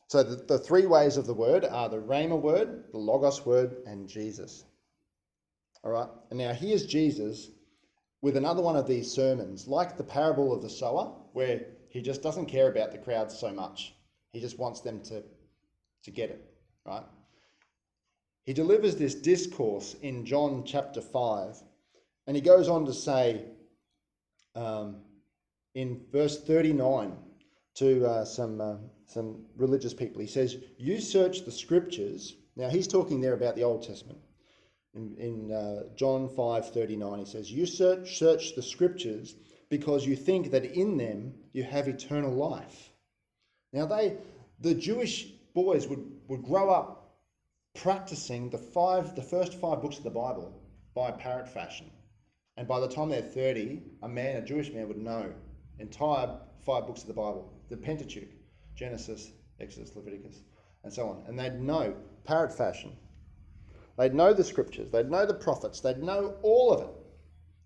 So 0.08 0.24
the, 0.24 0.36
the 0.36 0.60
three 0.60 0.86
ways 0.86 1.18
of 1.18 1.28
the 1.28 1.34
word 1.34 1.66
are 1.66 1.90
the 1.90 2.00
Rhema 2.00 2.40
word, 2.40 2.86
the 2.92 2.98
Logos 2.98 3.46
word, 3.46 3.78
and 3.86 4.08
Jesus. 4.08 4.64
All 5.84 5.92
right. 5.92 6.10
And 6.30 6.40
now 6.40 6.54
here's 6.54 6.86
Jesus 6.86 7.50
with 8.22 8.38
another 8.38 8.62
one 8.62 8.76
of 8.76 8.88
these 8.88 9.12
sermons, 9.12 9.68
like 9.68 9.98
the 9.98 10.04
parable 10.04 10.54
of 10.54 10.62
the 10.62 10.70
sower, 10.70 11.14
where 11.34 11.62
he 11.90 12.02
just 12.02 12.24
doesn't 12.24 12.48
care 12.48 12.70
about 12.70 12.92
the 12.92 12.98
crowds 12.98 13.38
so 13.38 13.52
much. 13.52 13.94
He 14.32 14.40
just 14.40 14.58
wants 14.58 14.82
them 14.82 15.02
to, 15.04 15.24
to 16.04 16.12
get 16.12 16.30
it, 16.30 16.44
right? 16.86 17.04
He 18.44 18.54
delivers 18.54 18.96
this 18.96 19.14
discourse 19.14 19.96
in 20.02 20.26
John 20.26 20.64
chapter 20.66 21.02
5, 21.02 21.62
and 22.28 22.36
he 22.36 22.42
goes 22.42 22.70
on 22.70 22.86
to 22.86 22.94
say 22.94 23.46
um, 24.56 25.02
in 25.78 26.02
verse 26.12 26.42
39 26.42 27.16
to 27.76 28.04
uh, 28.04 28.26
some, 28.26 28.60
uh, 28.60 28.78
some 29.06 29.46
religious 29.56 29.94
people, 29.94 30.20
he 30.20 30.28
says, 30.28 30.58
You 30.80 31.00
search 31.00 31.46
the 31.46 31.52
scriptures. 31.52 32.36
Now, 32.56 32.68
he's 32.70 32.88
talking 32.88 33.22
there 33.22 33.36
about 33.36 33.56
the 33.56 33.64
Old 33.64 33.84
Testament. 33.84 34.18
In, 34.96 35.16
in 35.20 35.52
uh, 35.52 35.84
John 35.96 36.28
5:39 36.28 37.20
he 37.20 37.26
says, 37.26 37.52
"You 37.52 37.68
search 37.68 38.18
search 38.18 38.56
the 38.56 38.64
scriptures 38.64 39.36
because 39.70 40.08
you 40.08 40.16
think 40.16 40.50
that 40.50 40.66
in 40.66 40.98
them 40.98 41.36
you 41.54 41.62
have 41.62 41.88
eternal 41.88 42.34
life." 42.34 42.92
Now 43.72 43.86
they 43.86 44.18
the 44.60 44.74
Jewish 44.74 45.28
boys 45.54 45.88
would, 45.88 46.04
would 46.28 46.42
grow 46.42 46.72
up 46.72 47.20
practicing 47.76 48.50
the 48.50 48.58
five 48.58 49.16
the 49.16 49.22
first 49.22 49.54
five 49.54 49.84
books 49.84 50.00
of 50.00 50.04
the 50.04 50.10
Bible 50.10 50.60
by 50.96 51.12
parrot 51.12 51.48
fashion. 51.48 51.92
And 52.56 52.68
by 52.68 52.80
the 52.80 52.88
time 52.88 53.10
they're 53.10 53.22
30, 53.22 53.84
a 54.02 54.08
man, 54.08 54.38
a 54.38 54.42
Jewish 54.42 54.74
man, 54.74 54.88
would 54.88 54.98
know 54.98 55.32
entire 55.80 56.38
five 56.66 56.86
books 56.88 57.02
of 57.02 57.08
the 57.08 57.14
Bible, 57.14 57.54
the 57.70 57.78
Pentateuch, 57.78 58.30
Genesis, 58.76 59.32
Exodus, 59.60 59.96
Leviticus, 59.96 60.42
and 60.84 60.94
so 60.94 61.08
on. 61.08 61.24
And 61.28 61.38
they'd 61.38 61.60
know 61.60 61.96
parrot 62.24 62.56
fashion. 62.56 62.92
They'd 63.98 64.14
know 64.14 64.34
the 64.34 64.44
scriptures, 64.44 64.92
they'd 64.92 65.10
know 65.10 65.26
the 65.26 65.34
prophets, 65.34 65.80
they'd 65.80 66.04
know 66.04 66.36
all 66.44 66.72
of 66.72 66.82
it. 66.82 66.96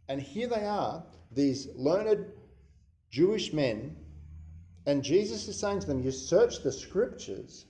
And 0.07 0.21
here 0.21 0.47
they 0.47 0.65
are, 0.65 1.03
these 1.31 1.67
learned 1.75 2.25
Jewish 3.09 3.51
men, 3.51 3.97
and 4.85 5.03
Jesus 5.03 5.47
is 5.47 5.59
saying 5.59 5.81
to 5.81 5.87
them, 5.87 6.01
You 6.01 6.11
search 6.11 6.63
the 6.63 6.71
scriptures 6.71 7.65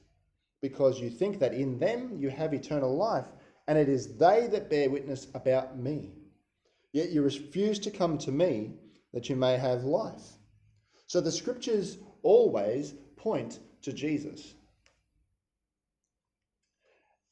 because 0.62 1.00
you 1.00 1.10
think 1.10 1.40
that 1.40 1.54
in 1.54 1.80
them 1.80 2.16
you 2.20 2.30
have 2.30 2.54
eternal 2.54 2.96
life, 2.96 3.26
and 3.68 3.78
it 3.78 3.90
is 3.90 4.18
they 4.18 4.48
that 4.48 4.70
bear 4.70 4.90
witness 4.90 5.28
about 5.34 5.78
me. 5.78 6.14
Yet 6.94 7.10
you 7.10 7.24
refuse 7.24 7.80
to 7.80 7.92
come 7.92 8.18
to 8.20 8.32
me 8.32 8.74
that 9.14 9.30
you 9.30 9.36
may 9.36 9.58
have 9.58 9.84
life. 9.84 10.38
So 11.08 11.22
the 11.22 11.32
scriptures 11.32 11.98
always 12.24 12.94
point 13.16 13.60
to 13.82 13.94
Jesus. 13.94 14.54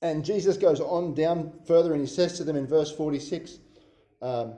And 0.02 0.24
Jesus 0.24 0.58
goes 0.58 0.80
on 0.80 1.14
down 1.14 1.54
further 1.66 1.94
and 1.94 2.02
he 2.02 2.08
says 2.08 2.38
to 2.38 2.44
them 2.44 2.56
in 2.56 2.68
verse 2.68 2.92
46, 2.92 3.60
um, 4.22 4.54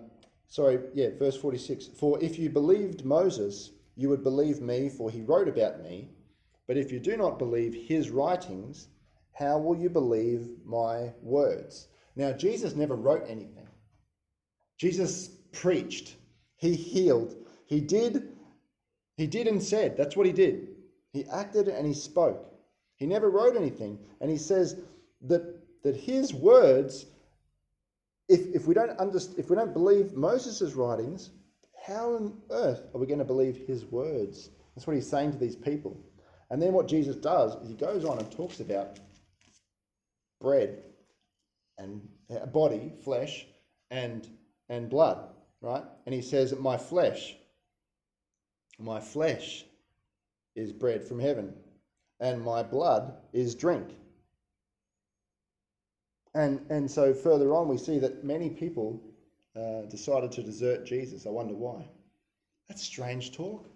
sorry, 0.47 0.79
yeah, 0.93 1.09
verse 1.17 1.35
46 1.35 1.87
For 1.99 2.21
if 2.23 2.37
you 2.37 2.49
believed 2.49 3.05
Moses, 3.05 3.71
you 3.95 4.09
would 4.09 4.23
believe 4.23 4.61
me, 4.61 4.89
for 4.89 5.09
he 5.09 5.21
wrote 5.21 5.47
about 5.47 5.81
me. 5.81 6.09
But 6.67 6.77
if 6.77 6.91
you 6.91 6.99
do 6.99 7.17
not 7.17 7.39
believe 7.39 7.73
his 7.73 8.09
writings, 8.09 8.87
how 9.33 9.57
will 9.57 9.77
you 9.77 9.89
believe 9.89 10.49
my 10.63 11.11
words? 11.21 11.87
Now, 12.15 12.31
Jesus 12.31 12.75
never 12.75 12.95
wrote 12.95 13.23
anything. 13.27 13.67
Jesus 14.77 15.29
preached, 15.51 16.15
he 16.61 16.75
healed, 16.75 17.35
he 17.65 17.81
did, 17.81 18.29
he 19.17 19.27
did 19.27 19.47
and 19.47 19.61
said. 19.61 19.97
That's 19.97 20.15
what 20.15 20.27
he 20.27 20.31
did. 20.31 20.69
He 21.11 21.25
acted 21.25 21.67
and 21.67 21.85
he 21.85 21.93
spoke. 21.93 22.47
He 22.95 23.05
never 23.07 23.29
wrote 23.29 23.57
anything. 23.57 23.97
And 24.21 24.29
he 24.29 24.37
says, 24.37 24.79
that, 25.23 25.59
that 25.83 25.95
his 25.95 26.33
words, 26.33 27.07
if, 28.29 28.41
if, 28.55 28.67
we 28.67 28.73
don't 28.73 28.97
underst- 28.99 29.37
if 29.37 29.49
we 29.49 29.55
don't 29.55 29.73
believe 29.73 30.13
Moses' 30.13 30.73
writings, 30.73 31.31
how 31.85 32.13
on 32.13 32.37
earth 32.51 32.83
are 32.93 32.99
we 32.99 33.07
going 33.07 33.19
to 33.19 33.25
believe 33.25 33.57
his 33.67 33.85
words? 33.85 34.51
That's 34.75 34.85
what 34.85 34.95
he's 34.95 35.09
saying 35.09 35.31
to 35.31 35.37
these 35.37 35.55
people. 35.55 35.97
And 36.51 36.61
then 36.61 36.73
what 36.73 36.87
Jesus 36.87 37.15
does 37.15 37.55
is 37.55 37.69
he 37.69 37.75
goes 37.75 38.05
on 38.05 38.19
and 38.19 38.31
talks 38.31 38.59
about 38.59 38.99
bread 40.39 40.83
and 41.79 42.07
body, 42.51 42.93
flesh, 43.03 43.47
and, 43.89 44.27
and 44.69 44.89
blood, 44.89 45.29
right? 45.61 45.83
And 46.05 46.13
he 46.13 46.21
says 46.21 46.53
my 46.57 46.77
flesh, 46.77 47.35
my 48.79 48.99
flesh 48.99 49.63
is 50.55 50.73
bread 50.73 51.03
from 51.03 51.19
heaven, 51.19 51.53
and 52.19 52.43
my 52.43 52.63
blood 52.63 53.13
is 53.31 53.55
drink. 53.55 53.87
And, 56.33 56.65
and 56.69 56.89
so 56.89 57.13
further 57.13 57.53
on, 57.53 57.67
we 57.67 57.77
see 57.77 57.99
that 57.99 58.23
many 58.23 58.49
people 58.49 59.01
uh, 59.55 59.81
decided 59.89 60.31
to 60.33 60.43
desert 60.43 60.85
Jesus. 60.85 61.25
I 61.25 61.29
wonder 61.29 61.53
why. 61.53 61.85
That's 62.67 62.81
strange 62.81 63.35
talk. 63.35 63.67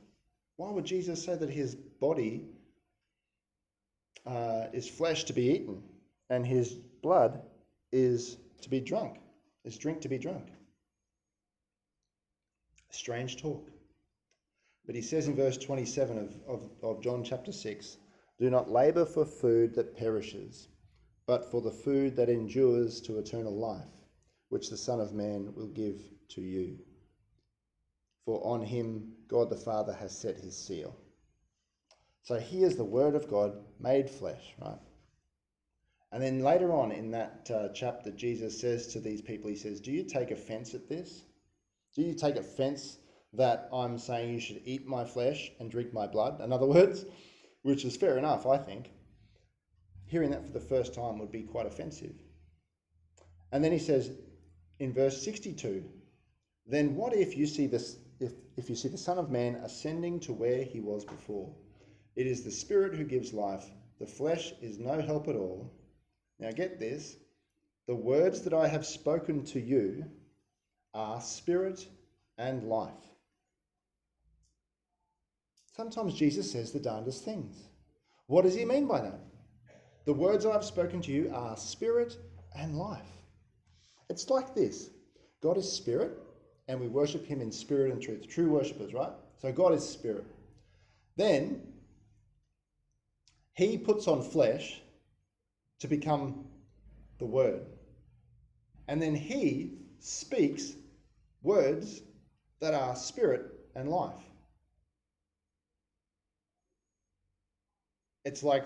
Why 0.57 0.71
would 0.71 0.85
Jesus 0.85 1.23
say 1.23 1.35
that 1.35 1.49
his 1.49 1.75
body 1.75 2.45
uh, 4.25 4.67
is 4.71 4.87
flesh 4.87 5.25
to 5.25 5.33
be 5.33 5.49
eaten 5.51 5.83
and 6.29 6.47
his 6.47 6.73
blood 7.01 7.41
is 7.91 8.37
to 8.61 8.69
be 8.69 8.79
drunk, 8.79 9.17
is 9.65 9.77
drink 9.77 10.01
to 10.01 10.09
be 10.09 10.17
drunk? 10.17 10.47
Strange 12.95 13.37
talk. 13.37 13.69
But 14.85 14.95
he 14.95 15.01
says 15.01 15.27
in 15.27 15.35
verse 15.35 15.57
27 15.57 16.17
of, 16.17 16.35
of, 16.47 16.69
of 16.81 17.03
John 17.03 17.23
chapter 17.23 17.51
6 17.51 17.97
Do 18.39 18.49
not 18.49 18.71
labour 18.71 19.05
for 19.05 19.25
food 19.25 19.75
that 19.75 19.97
perishes, 19.97 20.69
but 21.27 21.49
for 21.51 21.61
the 21.61 21.71
food 21.71 22.15
that 22.15 22.29
endures 22.29 23.01
to 23.01 23.17
eternal 23.17 23.55
life, 23.55 23.83
which 24.49 24.69
the 24.69 24.77
Son 24.77 24.99
of 24.99 25.13
Man 25.13 25.53
will 25.55 25.67
give 25.67 26.01
to 26.29 26.41
you. 26.41 26.77
For 28.25 28.45
on 28.45 28.61
him 28.61 29.13
God 29.27 29.49
the 29.49 29.57
Father 29.57 29.93
has 29.93 30.17
set 30.17 30.37
his 30.37 30.57
seal. 30.57 30.95
So 32.23 32.39
here's 32.39 32.75
the 32.75 32.83
Word 32.83 33.15
of 33.15 33.29
God 33.29 33.53
made 33.79 34.09
flesh, 34.09 34.55
right? 34.59 34.79
And 36.11 36.23
then 36.23 36.39
later 36.39 36.71
on 36.71 36.91
in 36.91 37.11
that 37.11 37.49
uh, 37.53 37.69
chapter, 37.73 38.09
Jesus 38.11 38.59
says 38.59 38.87
to 38.87 38.99
these 38.99 39.21
people, 39.21 39.49
He 39.49 39.55
says, 39.55 39.81
Do 39.81 39.91
you 39.91 40.03
take 40.03 40.31
offense 40.31 40.73
at 40.73 40.87
this? 40.87 41.25
Do 41.95 42.01
you 42.01 42.13
take 42.13 42.35
offense 42.35 42.97
that 43.33 43.69
I'm 43.71 43.97
saying 43.97 44.33
you 44.33 44.39
should 44.41 44.61
eat 44.65 44.85
my 44.85 45.05
flesh 45.05 45.49
and 45.59 45.71
drink 45.71 45.93
my 45.93 46.07
blood? 46.07 46.41
In 46.41 46.51
other 46.51 46.65
words, 46.77 47.05
which 47.61 47.85
is 47.85 47.95
fair 47.95 48.17
enough, 48.17 48.45
I 48.45 48.57
think. 48.57 48.91
Hearing 50.05 50.31
that 50.31 50.45
for 50.45 50.51
the 50.51 50.59
first 50.59 50.93
time 50.93 51.17
would 51.19 51.31
be 51.31 51.43
quite 51.43 51.65
offensive. 51.65 52.15
And 53.51 53.63
then 53.63 53.71
he 53.71 53.79
says 53.79 54.11
in 54.79 54.93
verse 54.93 55.23
62, 55.23 55.85
Then 56.67 56.95
what 56.95 57.13
if 57.13 57.37
you 57.37 57.47
see 57.47 57.67
this 57.67 57.97
if, 58.19 58.33
if 58.57 58.69
you 58.69 58.75
see 58.75 58.89
the 58.89 58.97
Son 58.97 59.17
of 59.17 59.31
Man 59.31 59.55
ascending 59.55 60.19
to 60.21 60.33
where 60.33 60.63
he 60.63 60.81
was 60.81 61.05
before? 61.05 61.53
It 62.15 62.27
is 62.27 62.43
the 62.43 62.51
Spirit 62.51 62.95
who 62.95 63.03
gives 63.03 63.33
life, 63.33 63.65
the 63.99 64.05
flesh 64.05 64.53
is 64.61 64.79
no 64.79 65.01
help 65.01 65.27
at 65.27 65.35
all. 65.35 65.73
Now 66.39 66.51
get 66.51 66.79
this 66.79 67.15
the 67.87 67.95
words 67.95 68.41
that 68.41 68.53
I 68.53 68.67
have 68.67 68.85
spoken 68.85 69.45
to 69.45 69.59
you 69.59 70.05
are 70.95 71.21
spirit 71.21 71.85
and 72.37 72.63
life. 72.63 72.91
Sometimes 75.75 76.13
Jesus 76.13 76.49
says 76.49 76.71
the 76.71 76.79
darndest 76.79 77.25
things. 77.25 77.67
What 78.27 78.43
does 78.43 78.55
he 78.55 78.65
mean 78.65 78.87
by 78.87 79.01
that? 79.01 79.19
The 80.05 80.13
words 80.13 80.45
I 80.45 80.53
have 80.53 80.63
spoken 80.63 81.01
to 81.01 81.11
you 81.11 81.31
are 81.33 81.57
spirit 81.57 82.17
and 82.57 82.77
life. 82.77 83.01
It's 84.09 84.29
like 84.29 84.55
this 84.55 84.89
God 85.41 85.57
is 85.57 85.71
spirit, 85.71 86.17
and 86.67 86.79
we 86.79 86.87
worship 86.87 87.25
him 87.25 87.41
in 87.41 87.51
spirit 87.51 87.91
and 87.91 88.01
truth. 88.01 88.27
True 88.29 88.49
worshippers, 88.49 88.93
right? 88.93 89.11
So 89.41 89.51
God 89.51 89.73
is 89.73 89.87
spirit. 89.87 90.25
Then 91.17 91.61
he 93.53 93.77
puts 93.77 94.07
on 94.07 94.21
flesh 94.21 94.81
to 95.79 95.87
become 95.87 96.45
the 97.19 97.25
word. 97.25 97.61
And 98.87 99.01
then 99.01 99.15
he 99.15 99.73
speaks 99.99 100.73
words 101.45 102.01
that 102.59 102.73
are 102.73 102.95
spirit 102.95 103.45
and 103.75 103.89
life. 103.89 104.13
It's 108.25 108.43
like 108.43 108.65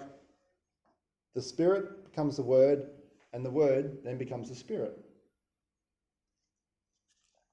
the 1.35 1.41
spirit 1.41 2.05
becomes 2.05 2.37
the 2.37 2.43
word, 2.43 2.87
and 3.33 3.45
the 3.45 3.51
word 3.51 3.99
then 4.03 4.17
becomes 4.17 4.49
the 4.49 4.55
spirit. 4.55 4.97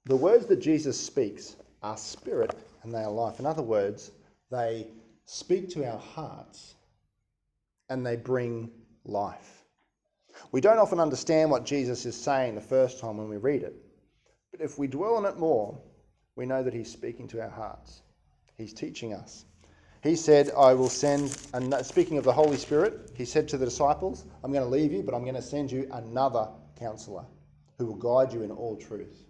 The 0.06 0.16
words 0.16 0.46
that 0.46 0.60
Jesus 0.60 0.98
speaks 0.98 1.56
are 1.82 1.96
spirit 1.96 2.54
and 2.82 2.94
they 2.94 3.00
are 3.00 3.10
life. 3.10 3.40
In 3.40 3.46
other 3.46 3.62
words, 3.62 4.12
they 4.50 4.86
speak 5.24 5.68
to 5.70 5.84
our 5.84 5.98
hearts 5.98 6.76
and 7.88 8.06
they 8.06 8.16
bring 8.16 8.70
life. 9.04 9.64
We 10.52 10.60
don't 10.60 10.78
often 10.78 11.00
understand 11.00 11.50
what 11.50 11.64
Jesus 11.64 12.06
is 12.06 12.16
saying 12.16 12.54
the 12.54 12.60
first 12.60 13.00
time 13.00 13.16
when 13.16 13.28
we 13.28 13.36
read 13.36 13.62
it, 13.62 13.74
but 14.57 14.64
if 14.64 14.79
we 14.79 14.87
dwell 14.87 15.16
on 15.16 15.25
it 15.25 15.38
more, 15.38 15.79
we 16.35 16.47
know 16.47 16.62
that 16.62 16.75
He's 16.75 16.90
speaking 16.90 17.29
to 17.29 17.42
our 17.42 17.51
hearts. 17.51 18.03
He's 18.57 18.73
teaching 18.73 19.12
us. 19.12 19.45
He 20.03 20.16
said, 20.16 20.51
I 20.57 20.73
will 20.75 20.88
send, 20.88 21.37
and 21.53 21.75
speaking 21.85 22.16
of 22.16 22.25
the 22.25 22.33
Holy 22.33 22.57
Spirit, 22.57 23.11
He 23.14 23.25
said 23.25 23.49
to 23.49 23.59
the 23.59 23.64
disciples, 23.64 24.25
I'm 24.45 24.53
going 24.53 24.64
to 24.64 24.71
leave 24.71 24.92
you, 24.92 25.03
but 25.03 25.14
I'm 25.14 25.23
going 25.23 25.35
to 25.35 25.42
send 25.42 25.71
you 25.71 25.88
another 25.92 26.49
counselor 26.79 27.25
who 27.79 27.87
will 27.87 27.97
guide 27.97 28.33
you 28.33 28.42
in 28.42 28.51
all 28.51 28.77
truth. 28.77 29.25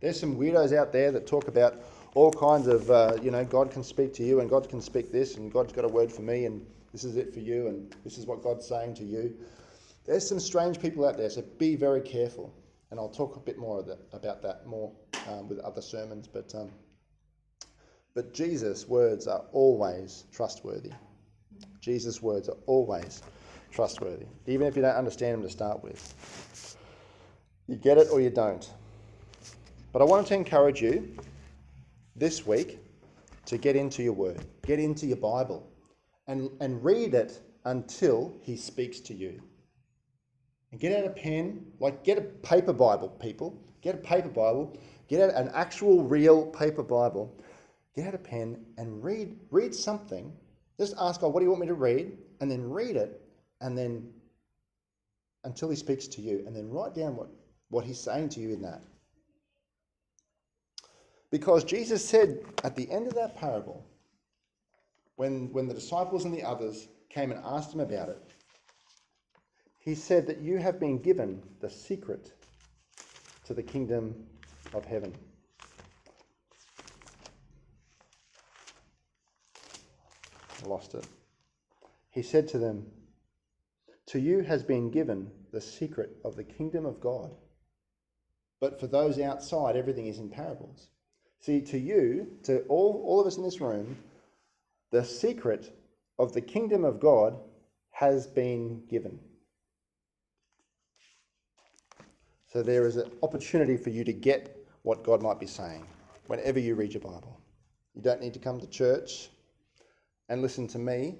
There's 0.00 0.18
some 0.18 0.36
weirdos 0.36 0.76
out 0.76 0.92
there 0.92 1.12
that 1.12 1.26
talk 1.26 1.48
about 1.48 1.80
all 2.14 2.32
kinds 2.32 2.66
of, 2.66 2.90
uh, 2.90 3.16
you 3.22 3.30
know, 3.30 3.44
God 3.44 3.70
can 3.70 3.82
speak 3.82 4.12
to 4.14 4.22
you 4.22 4.40
and 4.40 4.50
God 4.50 4.68
can 4.68 4.80
speak 4.80 5.10
this 5.10 5.36
and 5.36 5.52
God's 5.52 5.72
got 5.72 5.84
a 5.84 5.88
word 5.88 6.12
for 6.12 6.22
me 6.22 6.44
and 6.44 6.64
this 6.92 7.04
is 7.04 7.16
it 7.16 7.32
for 7.32 7.40
you 7.40 7.68
and 7.68 7.94
this 8.04 8.18
is 8.18 8.26
what 8.26 8.42
God's 8.42 8.66
saying 8.66 8.94
to 8.96 9.04
you. 9.04 9.34
There's 10.04 10.28
some 10.28 10.40
strange 10.40 10.80
people 10.80 11.06
out 11.06 11.16
there, 11.16 11.30
so 11.30 11.42
be 11.58 11.76
very 11.76 12.00
careful. 12.00 12.52
And 12.92 13.00
I'll 13.00 13.08
talk 13.08 13.36
a 13.36 13.40
bit 13.40 13.56
more 13.56 13.82
about 14.12 14.42
that 14.42 14.66
more 14.66 14.92
um, 15.26 15.48
with 15.48 15.58
other 15.60 15.80
sermons. 15.80 16.28
But, 16.28 16.54
um, 16.54 16.70
but 18.14 18.34
Jesus' 18.34 18.86
words 18.86 19.26
are 19.26 19.44
always 19.52 20.24
trustworthy. 20.30 20.90
Jesus' 21.80 22.20
words 22.20 22.50
are 22.50 22.56
always 22.66 23.22
trustworthy, 23.70 24.26
even 24.46 24.66
if 24.66 24.76
you 24.76 24.82
don't 24.82 24.94
understand 24.94 25.36
them 25.36 25.42
to 25.42 25.48
start 25.48 25.82
with. 25.82 26.76
You 27.66 27.76
get 27.76 27.96
it 27.96 28.08
or 28.12 28.20
you 28.20 28.28
don't. 28.28 28.70
But 29.94 30.02
I 30.02 30.04
wanted 30.04 30.26
to 30.26 30.34
encourage 30.34 30.82
you 30.82 31.16
this 32.14 32.46
week 32.46 32.78
to 33.46 33.56
get 33.56 33.74
into 33.74 34.02
your 34.02 34.12
word, 34.12 34.44
get 34.66 34.78
into 34.78 35.06
your 35.06 35.16
Bible, 35.16 35.66
and, 36.26 36.50
and 36.60 36.84
read 36.84 37.14
it 37.14 37.40
until 37.64 38.36
He 38.42 38.54
speaks 38.54 39.00
to 39.00 39.14
you. 39.14 39.40
And 40.72 40.80
get 40.80 40.98
out 40.98 41.06
a 41.06 41.10
pen, 41.10 41.64
like 41.78 42.02
get 42.02 42.18
a 42.18 42.22
paper 42.22 42.72
Bible, 42.72 43.08
people. 43.08 43.62
Get 43.82 43.94
a 43.94 43.98
paper 43.98 44.28
Bible, 44.28 44.76
get 45.08 45.20
out 45.20 45.34
an 45.34 45.50
actual 45.54 46.04
real 46.04 46.46
paper 46.46 46.82
Bible, 46.82 47.36
get 47.96 48.06
out 48.06 48.14
a 48.14 48.18
pen 48.18 48.64
and 48.78 49.02
read 49.02 49.36
read 49.50 49.74
something. 49.74 50.32
Just 50.78 50.94
ask 50.98 51.20
God, 51.20 51.34
what 51.34 51.40
do 51.40 51.44
you 51.44 51.50
want 51.50 51.60
me 51.60 51.66
to 51.66 51.74
read? 51.74 52.16
And 52.40 52.50
then 52.50 52.70
read 52.70 52.96
it, 52.96 53.20
and 53.60 53.76
then 53.76 54.08
until 55.44 55.68
He 55.68 55.76
speaks 55.76 56.06
to 56.08 56.22
you, 56.22 56.44
and 56.46 56.56
then 56.56 56.70
write 56.70 56.94
down 56.94 57.16
what, 57.16 57.28
what 57.70 57.84
He's 57.84 58.00
saying 58.00 58.30
to 58.30 58.40
you 58.40 58.50
in 58.50 58.62
that. 58.62 58.82
Because 61.30 61.64
Jesus 61.64 62.04
said 62.04 62.38
at 62.62 62.76
the 62.76 62.88
end 62.90 63.08
of 63.08 63.14
that 63.14 63.36
parable, 63.36 63.84
when, 65.16 65.52
when 65.52 65.66
the 65.66 65.74
disciples 65.74 66.24
and 66.24 66.32
the 66.32 66.42
others 66.42 66.88
came 67.08 67.32
and 67.32 67.40
asked 67.44 67.72
him 67.72 67.80
about 67.80 68.08
it, 68.10 68.22
he 69.84 69.96
said 69.96 70.28
that 70.28 70.40
you 70.40 70.58
have 70.58 70.78
been 70.78 70.98
given 70.98 71.42
the 71.60 71.68
secret 71.68 72.32
to 73.44 73.52
the 73.52 73.62
kingdom 73.62 74.14
of 74.72 74.84
heaven. 74.84 75.12
I 80.62 80.66
lost 80.66 80.94
it. 80.94 81.04
He 82.10 82.22
said 82.22 82.46
to 82.48 82.58
them, 82.58 82.86
To 84.06 84.20
you 84.20 84.42
has 84.42 84.62
been 84.62 84.90
given 84.90 85.30
the 85.52 85.60
secret 85.60 86.16
of 86.24 86.36
the 86.36 86.44
kingdom 86.44 86.86
of 86.86 87.00
God. 87.00 87.34
But 88.60 88.78
for 88.78 88.86
those 88.86 89.18
outside, 89.18 89.74
everything 89.74 90.06
is 90.06 90.20
in 90.20 90.30
parables. 90.30 90.86
See, 91.40 91.60
to 91.62 91.78
you, 91.78 92.28
to 92.44 92.60
all, 92.68 93.02
all 93.04 93.20
of 93.20 93.26
us 93.26 93.36
in 93.36 93.42
this 93.42 93.60
room, 93.60 93.96
the 94.92 95.04
secret 95.04 95.76
of 96.20 96.32
the 96.32 96.40
kingdom 96.40 96.84
of 96.84 97.00
God 97.00 97.36
has 97.90 98.28
been 98.28 98.84
given. 98.88 99.18
So 102.52 102.62
there 102.62 102.86
is 102.86 102.96
an 102.96 103.10
opportunity 103.22 103.78
for 103.78 103.88
you 103.88 104.04
to 104.04 104.12
get 104.12 104.62
what 104.82 105.02
God 105.02 105.22
might 105.22 105.40
be 105.40 105.46
saying 105.46 105.86
whenever 106.26 106.58
you 106.58 106.74
read 106.74 106.92
your 106.92 107.00
Bible. 107.00 107.40
You 107.94 108.02
don't 108.02 108.20
need 108.20 108.34
to 108.34 108.40
come 108.40 108.60
to 108.60 108.66
church 108.66 109.30
and 110.28 110.42
listen 110.42 110.68
to 110.68 110.78
me 110.78 111.16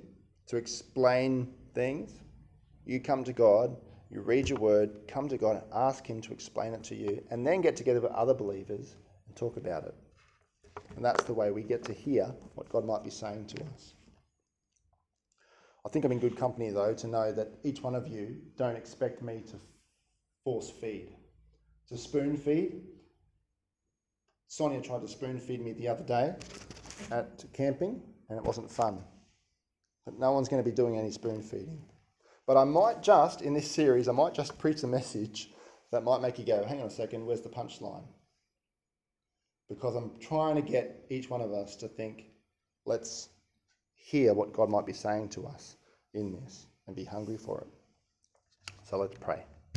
to 0.49 0.59
explain 0.59 1.55
things. 1.75 2.21
You 2.85 3.01
come 3.01 3.25
to 3.25 3.33
God, 3.33 3.75
you 4.11 4.21
read 4.21 4.51
your 4.51 4.59
word, 4.59 5.09
come 5.09 5.27
to 5.31 5.39
God 5.39 5.57
and 5.57 5.65
ask 5.73 6.07
Him 6.07 6.21
to 6.21 6.33
explain 6.33 6.75
it 6.75 6.85
to 6.85 6.95
you, 6.95 7.25
and 7.31 7.47
then 7.47 7.63
get 7.63 7.77
together 7.77 8.03
with 8.03 8.13
other 8.13 8.35
believers 8.35 8.97
and 9.27 9.35
talk 9.35 9.57
about 9.57 9.85
it. 9.85 9.95
And 10.97 11.05
that's 11.05 11.25
the 11.25 11.33
way 11.33 11.51
we 11.51 11.63
get 11.63 11.83
to 11.85 11.95
hear 11.95 12.27
what 12.57 12.69
God 12.69 12.85
might 12.85 13.05
be 13.05 13.11
saying 13.11 13.47
to 13.47 13.63
us. 13.73 13.95
I 15.87 15.89
think 15.89 16.05
I'm 16.05 16.13
in 16.13 16.19
good 16.19 16.37
company, 16.37 16.69
though, 16.69 16.93
to 16.93 17.07
know 17.07 17.33
that 17.33 17.53
each 17.65 17.81
one 17.81 17.95
of 17.95 18.07
you 18.07 18.37
don't 18.59 18.77
expect 18.77 19.23
me 19.23 19.43
to 19.51 19.57
force 20.45 20.69
feed. 20.69 21.09
To 21.89 21.99
spoon 21.99 22.37
feed. 22.37 22.83
Sonia 24.49 24.81
tried 24.81 25.03
to 25.03 25.09
spoon 25.09 25.39
feed 25.39 25.63
me 25.63 25.73
the 25.73 25.89
other 25.89 26.05
day 26.05 26.35
at 27.11 27.45
camping, 27.53 28.03
and 28.29 28.39
it 28.39 28.45
wasn't 28.45 28.71
fun. 28.71 29.03
But 30.05 30.19
no 30.19 30.33
one's 30.33 30.49
going 30.49 30.63
to 30.63 30.69
be 30.69 30.75
doing 30.75 30.99
any 30.99 31.11
spoon 31.11 31.43
feeding. 31.43 31.85
But 32.47 32.57
I 32.57 32.65
might 32.65 33.03
just, 33.03 33.41
in 33.41 33.55
this 33.55 33.71
series, 33.71 34.09
I 34.09 34.13
might 34.13 34.35
just 34.35 34.59
preach 34.59 34.83
a 34.83 34.87
message 34.87 35.51
that 35.91 36.05
might 36.05 36.21
make 36.21 36.39
you 36.39 36.45
go, 36.45 36.65
hang 36.65 36.81
on 36.81 36.87
a 36.87 36.91
second, 36.91 37.25
where's 37.25 37.41
the 37.41 37.49
punchline? 37.49 38.05
because 39.75 39.97
I'm 39.97 40.11
trying 40.21 40.57
to 40.57 40.63
get 40.63 41.05
each 41.09 41.31
one 41.31 41.41
of 41.41 41.53
us 41.53 41.77
to 41.77 41.89
think, 41.89 42.27
let's 42.85 43.29
hear 43.95 44.35
what 44.35 44.53
God 44.53 44.69
might 44.69 44.87
be 44.87 44.93
saying 44.93 45.31
to 45.31 45.47
us 45.47 45.77
in 46.15 46.33
this 46.33 46.67
and 46.87 46.97
be 46.97 47.05
hungry 47.05 47.37
for 47.37 47.61
it. 47.61 47.69
So 48.85 48.99
let's 48.99 49.15
pray. 49.19 49.45